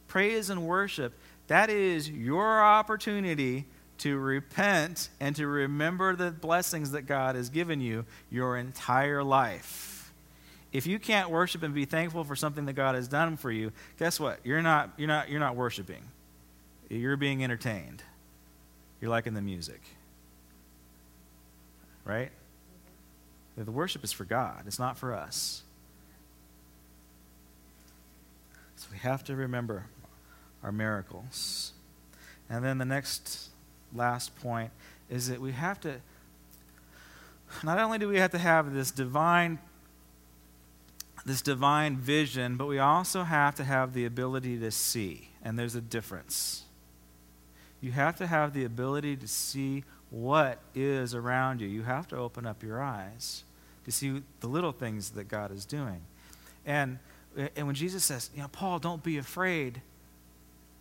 praise 0.09 0.51
and 0.51 0.67
worship, 0.67 1.13
that 1.49 1.69
is 1.71 2.09
your 2.09 2.63
opportunity 2.63 3.67
to 3.99 4.19
repent 4.19 5.11
and 5.21 5.37
to 5.37 5.47
remember 5.47 6.17
the 6.17 6.31
blessings 6.31 6.93
that 6.93 7.03
God 7.03 7.37
has 7.37 7.51
given 7.51 7.81
you 7.81 8.05
your 8.31 8.57
entire 8.57 9.23
life. 9.23 9.92
If 10.73 10.87
you 10.87 10.99
can't 10.99 11.31
worship 11.31 11.63
and 11.63 11.75
be 11.75 11.85
thankful 11.85 12.25
for 12.25 12.35
something 12.35 12.65
that 12.65 12.73
God 12.73 12.95
has 12.95 13.07
done 13.07 13.37
for 13.37 13.51
you, 13.51 13.73
guess 13.99 14.19
what? 14.19 14.41
You're 14.43 14.63
not, 14.63 14.91
you're 14.97 15.09
not, 15.09 15.29
you're 15.29 15.41
not 15.41 15.55
worshiping. 15.55 16.03
You're 16.89 17.17
being 17.17 17.45
entertained. 17.45 18.03
You're 19.01 19.11
liking 19.11 19.35
the 19.35 19.43
music. 19.43 19.83
Right? 22.05 22.31
The 23.57 23.71
worship 23.71 24.03
is 24.03 24.13
for 24.13 24.25
God, 24.25 24.65
it's 24.67 24.79
not 24.79 24.97
for 24.97 25.15
us. 25.15 25.63
So 28.77 28.89
we 28.91 28.99
have 28.99 29.23
to 29.25 29.37
remember 29.37 29.87
our 30.63 30.73
miracles. 30.73 31.73
And 32.49 32.65
then 32.65 32.79
the 32.79 32.85
next 32.85 33.51
last 33.95 34.35
point 34.37 34.71
is 35.09 35.29
that 35.29 35.41
we 35.41 35.53
have 35.53 35.81
to, 35.83 36.01
not 37.63 37.79
only 37.79 37.99
do 37.99 38.09
we 38.09 38.19
have 38.19 38.33
to 38.33 38.39
have 38.39 38.73
this 38.73 38.91
divine 38.91 39.59
this 41.25 41.43
divine 41.43 41.97
vision, 41.97 42.57
but 42.57 42.67
we 42.67 42.79
also 42.79 43.23
have 43.23 43.55
to 43.57 43.65
have 43.65 43.95
the 43.95 44.05
ability 44.05 44.59
to 44.59 44.71
see. 44.71 45.31
And 45.43 45.59
there's 45.59 45.75
a 45.75 45.81
difference. 45.81 46.65
You 47.81 47.93
have 47.93 48.17
to 48.17 48.27
have 48.27 48.55
the 48.55 48.65
ability 48.65 49.17
to 49.17 49.29
see 49.29 49.85
what 50.11 50.59
is 50.75 51.15
around 51.15 51.61
you. 51.61 51.69
You 51.69 51.83
have 51.83 52.07
to 52.09 52.17
open 52.17 52.47
up 52.47 52.63
your 52.63 52.83
eyes 52.83 53.45
to 53.85 53.93
see 53.93 54.23
the 54.41 54.47
little 54.47 54.73
things 54.73 55.11
that 55.11 55.29
God 55.29 55.51
is 55.51 55.65
doing. 55.65 56.03
And, 56.65 56.99
and 57.57 57.67
when 57.67 57.75
Jesus 57.75 58.05
says, 58.05 58.31
you 58.35 58.43
know, 58.43 58.49
Paul, 58.49 58.79
don't 58.79 59.03
be 59.03 59.19
afraid, 59.19 59.81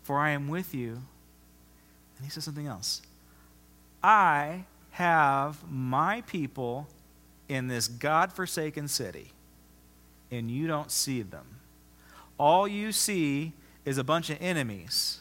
for 0.04 0.20
I 0.20 0.32
am 0.32 0.48
with 0.48 0.76
you, 0.76 0.92
and 0.92 2.26
he 2.26 2.30
says 2.30 2.44
something 2.44 2.68
else. 2.68 3.02
I 4.04 4.66
have 4.92 5.64
my 5.70 6.22
people 6.22 6.88
in 7.48 7.68
this 7.68 7.88
God 7.88 8.32
forsaken 8.32 8.88
city, 8.88 9.32
and 10.32 10.50
you 10.50 10.66
don't 10.66 10.90
see 10.90 11.22
them. 11.22 11.46
All 12.40 12.68
you 12.68 12.92
see 12.92 13.54
is 13.86 13.98
a 13.98 14.04
bunch 14.04 14.30
of 14.30 14.38
enemies. 14.42 15.20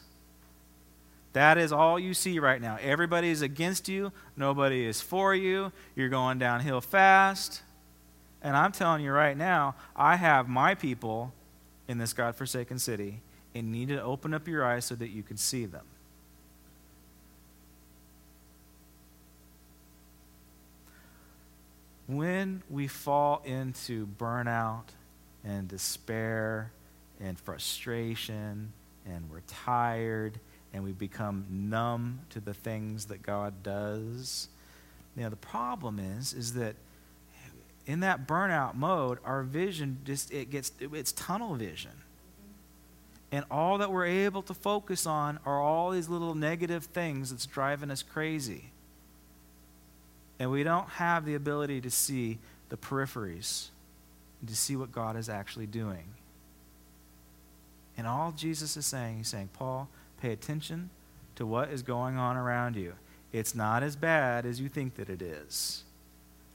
That 1.32 1.58
is 1.58 1.72
all 1.72 1.98
you 1.98 2.14
see 2.14 2.38
right 2.38 2.60
now. 2.60 2.78
Everybody 2.80 3.30
is 3.30 3.42
against 3.42 3.88
you, 3.88 4.12
nobody 4.36 4.86
is 4.86 5.00
for 5.00 5.34
you. 5.34 5.72
You're 5.94 6.08
going 6.08 6.38
downhill 6.38 6.80
fast. 6.80 7.62
And 8.42 8.56
I'm 8.56 8.72
telling 8.72 9.04
you 9.04 9.12
right 9.12 9.36
now, 9.36 9.74
I 9.94 10.16
have 10.16 10.48
my 10.48 10.74
people 10.74 11.34
in 11.88 11.98
this 11.98 12.12
God 12.12 12.36
forsaken 12.36 12.78
city 12.78 13.20
and 13.54 13.70
need 13.70 13.88
to 13.88 14.02
open 14.02 14.32
up 14.32 14.48
your 14.48 14.64
eyes 14.64 14.86
so 14.86 14.94
that 14.94 15.08
you 15.08 15.22
can 15.22 15.36
see 15.36 15.66
them. 15.66 15.84
when 22.10 22.62
we 22.68 22.88
fall 22.88 23.40
into 23.44 24.06
burnout 24.18 24.82
and 25.44 25.68
despair 25.68 26.72
and 27.20 27.38
frustration 27.38 28.72
and 29.06 29.30
we're 29.30 29.40
tired 29.46 30.38
and 30.72 30.84
we 30.84 30.92
become 30.92 31.44
numb 31.50 32.20
to 32.30 32.40
the 32.40 32.54
things 32.54 33.06
that 33.06 33.22
God 33.22 33.62
does, 33.62 34.48
Now 35.16 35.28
the 35.28 35.36
problem 35.36 35.98
is 35.98 36.32
is 36.32 36.54
that 36.54 36.76
in 37.86 38.00
that 38.00 38.26
burnout 38.26 38.74
mode, 38.74 39.18
our 39.24 39.42
vision 39.42 39.98
just 40.04 40.32
it 40.32 40.50
gets 40.50 40.72
it's 40.80 41.12
tunnel 41.12 41.54
vision. 41.54 41.92
And 43.32 43.44
all 43.50 43.78
that 43.78 43.92
we're 43.92 44.06
able 44.06 44.42
to 44.42 44.54
focus 44.54 45.06
on 45.06 45.38
are 45.46 45.60
all 45.60 45.90
these 45.90 46.08
little 46.08 46.34
negative 46.34 46.84
things 46.86 47.30
that's 47.30 47.46
driving 47.46 47.90
us 47.90 48.02
crazy 48.02 48.70
and 50.40 50.50
we 50.50 50.64
don't 50.64 50.88
have 50.88 51.26
the 51.26 51.34
ability 51.34 51.82
to 51.82 51.90
see 51.90 52.38
the 52.70 52.76
peripheries 52.76 53.68
and 54.40 54.48
to 54.48 54.56
see 54.56 54.76
what 54.76 54.92
God 54.92 55.16
is 55.16 55.28
actually 55.28 55.66
doing. 55.66 56.04
And 57.96 58.06
all 58.06 58.32
Jesus 58.32 58.76
is 58.76 58.86
saying, 58.86 59.18
he's 59.18 59.28
saying, 59.28 59.50
Paul, 59.52 59.88
pay 60.20 60.32
attention 60.32 60.90
to 61.36 61.46
what 61.46 61.70
is 61.70 61.82
going 61.82 62.16
on 62.16 62.36
around 62.36 62.76
you. 62.76 62.94
It's 63.32 63.54
not 63.54 63.82
as 63.82 63.96
bad 63.96 64.46
as 64.46 64.60
you 64.60 64.68
think 64.68 64.96
that 64.96 65.08
it 65.08 65.22
is. 65.22 65.84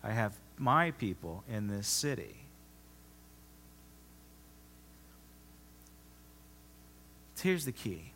I 0.04 0.12
have 0.12 0.34
my 0.58 0.92
people 0.92 1.44
in 1.50 1.68
this 1.68 1.88
city. 1.88 2.36
Here's 7.42 7.66
the 7.66 7.72
key. 7.72 8.12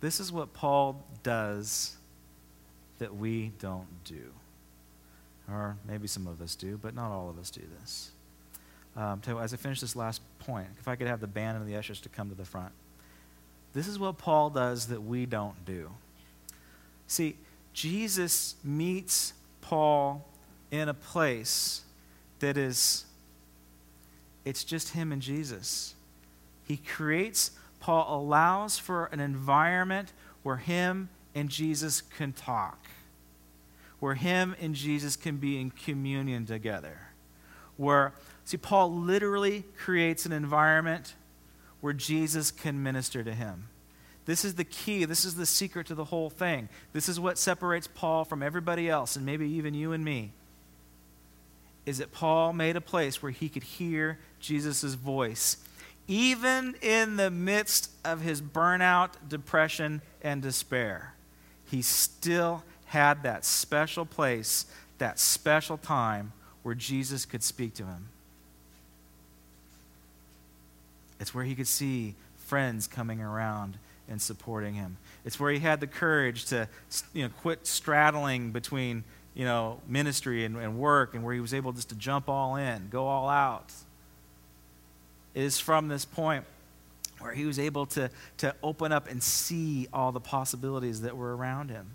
This 0.00 0.20
is 0.20 0.32
what 0.32 0.54
Paul 0.54 1.04
does 1.22 1.96
that 2.98 3.14
we 3.14 3.52
don't 3.58 4.04
do. 4.04 4.32
Or 5.50 5.76
maybe 5.86 6.06
some 6.06 6.26
of 6.26 6.40
us 6.40 6.54
do, 6.54 6.78
but 6.78 6.94
not 6.94 7.10
all 7.10 7.28
of 7.28 7.38
us 7.38 7.50
do 7.50 7.62
this. 7.80 8.10
Um, 8.98 9.22
so 9.24 9.38
as 9.38 9.54
I 9.54 9.56
finish 9.56 9.80
this 9.80 9.94
last 9.94 10.20
point, 10.40 10.68
if 10.78 10.88
I 10.88 10.96
could 10.96 11.06
have 11.06 11.20
the 11.20 11.26
band 11.26 11.56
and 11.56 11.68
the 11.68 11.76
ushers 11.76 12.00
to 12.00 12.08
come 12.08 12.28
to 12.30 12.34
the 12.34 12.44
front. 12.44 12.72
This 13.72 13.86
is 13.86 13.98
what 13.98 14.18
Paul 14.18 14.50
does 14.50 14.88
that 14.88 15.02
we 15.02 15.26
don't 15.26 15.64
do. 15.64 15.90
See, 17.06 17.36
Jesus 17.72 18.56
meets 18.64 19.34
Paul 19.60 20.26
in 20.70 20.88
a 20.88 20.94
place 20.94 21.82
that 22.40 22.56
is, 22.56 23.04
it's 24.44 24.64
just 24.64 24.90
him 24.90 25.12
and 25.12 25.22
Jesus. 25.22 25.94
He 26.66 26.76
creates, 26.76 27.52
Paul 27.78 28.22
allows 28.22 28.78
for 28.78 29.06
an 29.06 29.20
environment 29.20 30.12
where 30.42 30.56
him 30.56 31.08
and 31.34 31.48
Jesus 31.48 32.00
can 32.00 32.32
talk 32.32 32.78
where 34.00 34.14
him 34.14 34.54
and 34.60 34.74
Jesus 34.74 35.16
can 35.16 35.36
be 35.36 35.60
in 35.60 35.70
communion 35.70 36.46
together. 36.46 36.98
Where, 37.76 38.12
see, 38.48 38.56
Paul 38.56 38.92
literally 38.92 39.64
creates 39.76 40.24
an 40.24 40.32
environment 40.32 41.14
where 41.80 41.92
Jesus 41.92 42.50
can 42.50 42.82
minister 42.82 43.22
to 43.22 43.34
him. 43.34 43.68
This 44.24 44.44
is 44.44 44.54
the 44.54 44.64
key. 44.64 45.04
This 45.04 45.24
is 45.24 45.36
the 45.36 45.46
secret 45.46 45.86
to 45.86 45.94
the 45.94 46.04
whole 46.04 46.30
thing. 46.30 46.68
This 46.92 47.08
is 47.08 47.20
what 47.20 47.38
separates 47.38 47.86
Paul 47.86 48.24
from 48.24 48.42
everybody 48.42 48.88
else, 48.88 49.16
and 49.16 49.24
maybe 49.24 49.48
even 49.48 49.74
you 49.74 49.92
and 49.92 50.04
me. 50.04 50.32
Is 51.86 51.98
that 51.98 52.12
Paul 52.12 52.52
made 52.52 52.76
a 52.76 52.80
place 52.80 53.22
where 53.22 53.32
he 53.32 53.48
could 53.48 53.62
hear 53.62 54.18
Jesus' 54.40 54.94
voice, 54.94 55.56
even 56.06 56.74
in 56.82 57.16
the 57.16 57.30
midst 57.30 57.90
of 58.04 58.20
his 58.20 58.42
burnout, 58.42 59.12
depression, 59.28 60.02
and 60.22 60.42
despair. 60.42 61.14
He 61.64 61.80
still 61.82 62.64
had 62.86 63.22
that 63.22 63.44
special 63.44 64.04
place, 64.04 64.66
that 64.98 65.18
special 65.18 65.76
time 65.78 66.32
where 66.62 66.74
Jesus 66.74 67.24
could 67.24 67.42
speak 67.42 67.74
to 67.74 67.84
him. 67.84 68.08
It's 71.20 71.34
where 71.34 71.44
he 71.44 71.54
could 71.54 71.66
see 71.66 72.14
friends 72.36 72.86
coming 72.86 73.20
around 73.20 73.78
and 74.08 74.20
supporting 74.20 74.74
him. 74.74 74.96
It's 75.24 75.38
where 75.38 75.52
he 75.52 75.58
had 75.58 75.80
the 75.80 75.86
courage 75.86 76.46
to 76.46 76.68
you 77.12 77.24
know, 77.24 77.28
quit 77.40 77.66
straddling 77.66 78.52
between 78.52 79.04
you 79.34 79.44
know, 79.44 79.80
ministry 79.86 80.44
and, 80.44 80.56
and 80.56 80.78
work 80.78 81.14
and 81.14 81.22
where 81.22 81.34
he 81.34 81.40
was 81.40 81.54
able 81.54 81.72
just 81.72 81.90
to 81.90 81.94
jump 81.94 82.28
all 82.28 82.56
in, 82.56 82.88
go 82.88 83.06
all 83.06 83.28
out. 83.28 83.72
It 85.34 85.42
is 85.42 85.60
from 85.60 85.88
this 85.88 86.04
point 86.04 86.44
where 87.20 87.32
he 87.32 87.44
was 87.44 87.58
able 87.58 87.86
to, 87.86 88.10
to 88.38 88.54
open 88.62 88.92
up 88.92 89.08
and 89.08 89.22
see 89.22 89.86
all 89.92 90.12
the 90.12 90.20
possibilities 90.20 91.02
that 91.02 91.16
were 91.16 91.36
around 91.36 91.70
him 91.70 91.90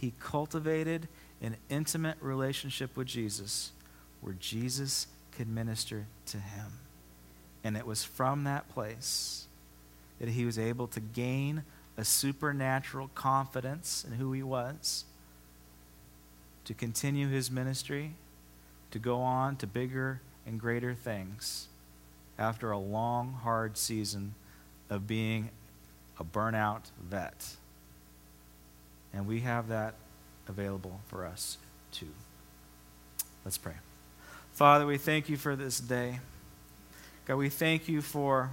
he 0.00 0.12
cultivated 0.20 1.08
an 1.40 1.56
intimate 1.68 2.16
relationship 2.20 2.96
with 2.96 3.06
Jesus 3.06 3.72
where 4.20 4.34
Jesus 4.34 5.06
could 5.32 5.48
minister 5.48 6.06
to 6.26 6.38
him. 6.38 6.66
And 7.66 7.76
it 7.76 7.84
was 7.84 8.04
from 8.04 8.44
that 8.44 8.68
place 8.68 9.48
that 10.20 10.28
he 10.28 10.44
was 10.44 10.56
able 10.56 10.86
to 10.86 11.00
gain 11.00 11.64
a 11.96 12.04
supernatural 12.04 13.10
confidence 13.16 14.04
in 14.06 14.18
who 14.18 14.32
he 14.32 14.42
was, 14.44 15.04
to 16.64 16.74
continue 16.74 17.26
his 17.26 17.50
ministry, 17.50 18.12
to 18.92 19.00
go 19.00 19.20
on 19.20 19.56
to 19.56 19.66
bigger 19.66 20.20
and 20.46 20.60
greater 20.60 20.94
things 20.94 21.66
after 22.38 22.70
a 22.70 22.78
long, 22.78 23.32
hard 23.42 23.76
season 23.76 24.36
of 24.88 25.08
being 25.08 25.50
a 26.20 26.24
burnout 26.24 26.82
vet. 27.02 27.56
And 29.12 29.26
we 29.26 29.40
have 29.40 29.66
that 29.70 29.94
available 30.46 31.00
for 31.08 31.26
us 31.26 31.58
too. 31.90 32.14
Let's 33.44 33.58
pray. 33.58 33.74
Father, 34.52 34.86
we 34.86 34.98
thank 34.98 35.28
you 35.28 35.36
for 35.36 35.56
this 35.56 35.80
day. 35.80 36.20
God, 37.26 37.38
we 37.38 37.48
thank 37.48 37.88
you 37.88 38.02
for, 38.02 38.50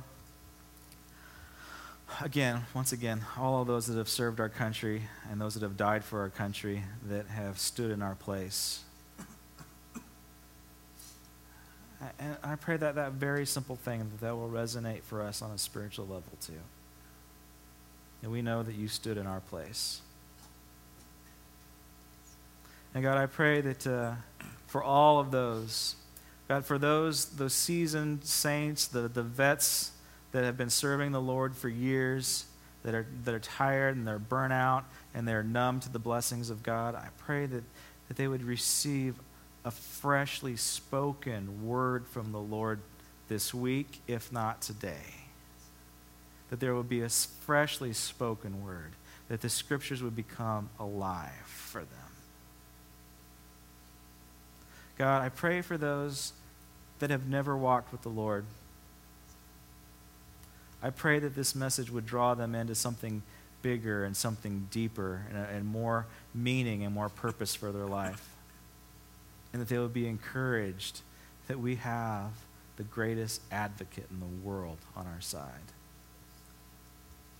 again, 2.19 2.65
once 2.73 2.91
again, 2.91 3.23
all 3.37 3.61
of 3.61 3.67
those 3.67 3.85
that 3.85 3.97
have 3.99 4.09
served 4.09 4.39
our 4.39 4.49
country 4.49 5.03
and 5.29 5.39
those 5.39 5.53
that 5.53 5.61
have 5.61 5.77
died 5.77 6.03
for 6.03 6.21
our 6.21 6.29
country 6.29 6.83
that 7.07 7.27
have 7.27 7.59
stood 7.59 7.91
in 7.91 8.01
our 8.01 8.15
place. 8.15 8.83
And 12.17 12.35
I 12.43 12.55
pray 12.55 12.77
that 12.77 12.95
that 12.95 13.11
very 13.11 13.45
simple 13.45 13.75
thing 13.75 13.99
that, 13.99 14.21
that 14.21 14.35
will 14.35 14.49
resonate 14.49 15.03
for 15.03 15.21
us 15.21 15.43
on 15.43 15.51
a 15.51 15.57
spiritual 15.59 16.05
level 16.05 16.33
too. 16.41 16.53
And 18.23 18.31
we 18.31 18.41
know 18.41 18.63
that 18.63 18.73
you 18.73 18.87
stood 18.87 19.17
in 19.17 19.27
our 19.27 19.41
place. 19.41 20.01
And 22.95 23.03
God, 23.03 23.19
I 23.19 23.27
pray 23.27 23.61
that 23.61 23.85
uh, 23.85 24.13
for 24.65 24.81
all 24.81 25.19
of 25.19 25.29
those, 25.29 25.95
God, 26.47 26.65
for 26.65 26.77
those 26.77 27.25
those 27.25 27.53
seasoned 27.53 28.25
saints, 28.25 28.87
the, 28.87 29.07
the 29.07 29.23
vets 29.23 29.91
that 30.31 30.43
have 30.43 30.57
been 30.57 30.69
serving 30.69 31.11
the 31.11 31.21
Lord 31.21 31.55
for 31.55 31.69
years, 31.69 32.45
that 32.83 32.93
are 32.93 33.07
that 33.23 33.33
are 33.33 33.39
tired 33.39 33.95
and 33.95 34.07
they're 34.07 34.19
burnt 34.19 34.53
out 34.53 34.85
and 35.13 35.27
they're 35.27 35.43
numb 35.43 35.79
to 35.81 35.89
the 35.89 35.99
blessings 35.99 36.49
of 36.49 36.63
God, 36.63 36.95
I 36.95 37.07
pray 37.17 37.45
that, 37.45 37.63
that 38.07 38.17
they 38.17 38.27
would 38.27 38.43
receive 38.43 39.15
a 39.65 39.71
freshly 39.71 40.55
spoken 40.57 41.65
word 41.65 42.05
from 42.07 42.31
the 42.31 42.39
Lord 42.39 42.79
this 43.29 43.53
week, 43.53 44.01
if 44.07 44.31
not 44.31 44.61
today. 44.61 45.15
That 46.49 46.59
there 46.59 46.75
would 46.75 46.89
be 46.89 47.01
a 47.01 47.09
freshly 47.09 47.93
spoken 47.93 48.63
word, 48.63 48.91
that 49.29 49.41
the 49.41 49.49
scriptures 49.49 50.03
would 50.03 50.15
become 50.15 50.69
alive 50.79 51.31
for 51.45 51.79
them. 51.79 52.02
God, 54.97 55.21
I 55.21 55.29
pray 55.29 55.61
for 55.61 55.77
those 55.77 56.33
that 56.99 57.09
have 57.09 57.27
never 57.27 57.57
walked 57.57 57.91
with 57.91 58.01
the 58.01 58.09
Lord. 58.09 58.45
I 60.81 60.89
pray 60.89 61.19
that 61.19 61.35
this 61.35 61.55
message 61.55 61.89
would 61.89 62.05
draw 62.05 62.35
them 62.35 62.53
into 62.55 62.75
something 62.75 63.23
bigger 63.61 64.03
and 64.03 64.15
something 64.15 64.67
deeper 64.69 65.25
and, 65.29 65.37
uh, 65.37 65.47
and 65.49 65.65
more 65.65 66.05
meaning 66.33 66.83
and 66.83 66.93
more 66.93 67.09
purpose 67.09 67.55
for 67.55 67.71
their 67.71 67.85
life 67.85 68.33
and 69.53 69.61
that 69.61 69.69
they 69.69 69.77
would 69.77 69.93
be 69.93 70.07
encouraged 70.07 71.01
that 71.47 71.59
we 71.59 71.75
have 71.75 72.31
the 72.75 72.83
greatest 72.83 73.41
advocate 73.51 74.07
in 74.09 74.19
the 74.19 74.47
world 74.47 74.79
on 74.95 75.05
our 75.05 75.21
side. 75.21 75.51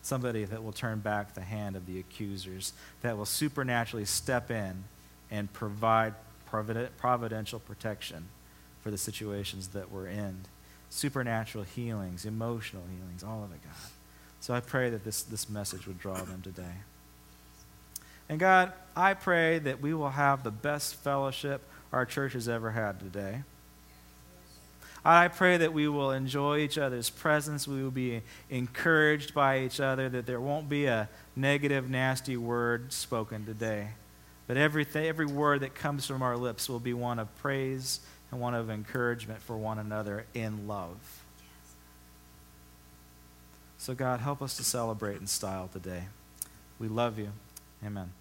Somebody 0.04 0.46
that 0.46 0.64
will 0.64 0.72
turn 0.72 1.00
back 1.00 1.34
the 1.34 1.42
hand 1.42 1.76
of 1.76 1.88
the 1.88 2.00
accusers, 2.00 2.74
that 3.02 3.18
will 3.18 3.26
supernaturally 3.26 4.06
step 4.06 4.52
in 4.52 4.84
and 5.32 5.52
provide 5.52 6.14
providential 6.98 7.60
protection 7.60 8.26
for 8.82 8.92
the 8.92 8.98
situations 8.98 9.70
that 9.70 9.92
we're 9.92 10.08
in. 10.08 10.42
Supernatural 10.90 11.64
healings, 11.64 12.26
emotional 12.26 12.84
healings, 12.96 13.24
all 13.24 13.44
of 13.44 13.52
it, 13.52 13.64
God. 13.64 13.92
So 14.40 14.54
I 14.54 14.60
pray 14.60 14.90
that 14.90 15.04
this, 15.04 15.24
this 15.24 15.50
message 15.50 15.88
would 15.88 16.00
draw 16.00 16.16
them 16.16 16.42
today. 16.42 16.76
And 18.30 18.40
God, 18.40 18.74
I 18.96 19.14
pray 19.14 19.60
that 19.60 19.82
we 19.82 19.94
will 19.94 20.10
have 20.10 20.44
the 20.44 20.52
best 20.52 20.96
fellowship 20.96 21.62
our 21.92 22.06
church 22.06 22.34
has 22.34 22.48
ever 22.48 22.72
had 22.72 23.00
today. 23.00 23.44
I 25.06 25.28
pray 25.28 25.58
that 25.58 25.74
we 25.74 25.88
will 25.88 26.12
enjoy 26.12 26.60
each 26.60 26.78
other's 26.78 27.10
presence. 27.10 27.68
We 27.68 27.84
will 27.84 27.92
be 27.92 28.22
encouraged 28.50 29.34
by 29.34 29.60
each 29.60 29.80
other, 29.80 30.08
that 30.10 30.26
there 30.26 30.40
won't 30.40 30.70
be 30.70 30.86
a 30.86 31.10
negative, 31.36 31.90
nasty 31.90 32.38
word 32.38 32.94
spoken 32.94 33.46
today. 33.46 33.90
But 34.48 34.58
everything, 34.58 35.06
every 35.06 35.26
word 35.26 35.62
that 35.62 35.74
comes 35.76 36.06
from 36.06 36.22
our 36.22 36.36
lips 36.36 36.68
will 36.68 36.80
be 36.80 36.94
one 36.94 37.20
of 37.20 37.34
praise 37.38 38.00
and 38.32 38.42
one 38.42 38.54
of 38.54 38.70
encouragement 38.70 39.42
for 39.42 39.58
one 39.58 39.80
another 39.80 40.26
in 40.34 40.68
love. 40.68 40.98
So, 43.78 43.94
God, 43.94 44.20
help 44.20 44.42
us 44.42 44.58
to 44.58 44.64
celebrate 44.64 45.20
in 45.20 45.28
style 45.28 45.70
today. 45.72 46.04
We 46.80 46.88
love 46.88 47.20
you. 47.20 47.30
Amen. 47.86 48.12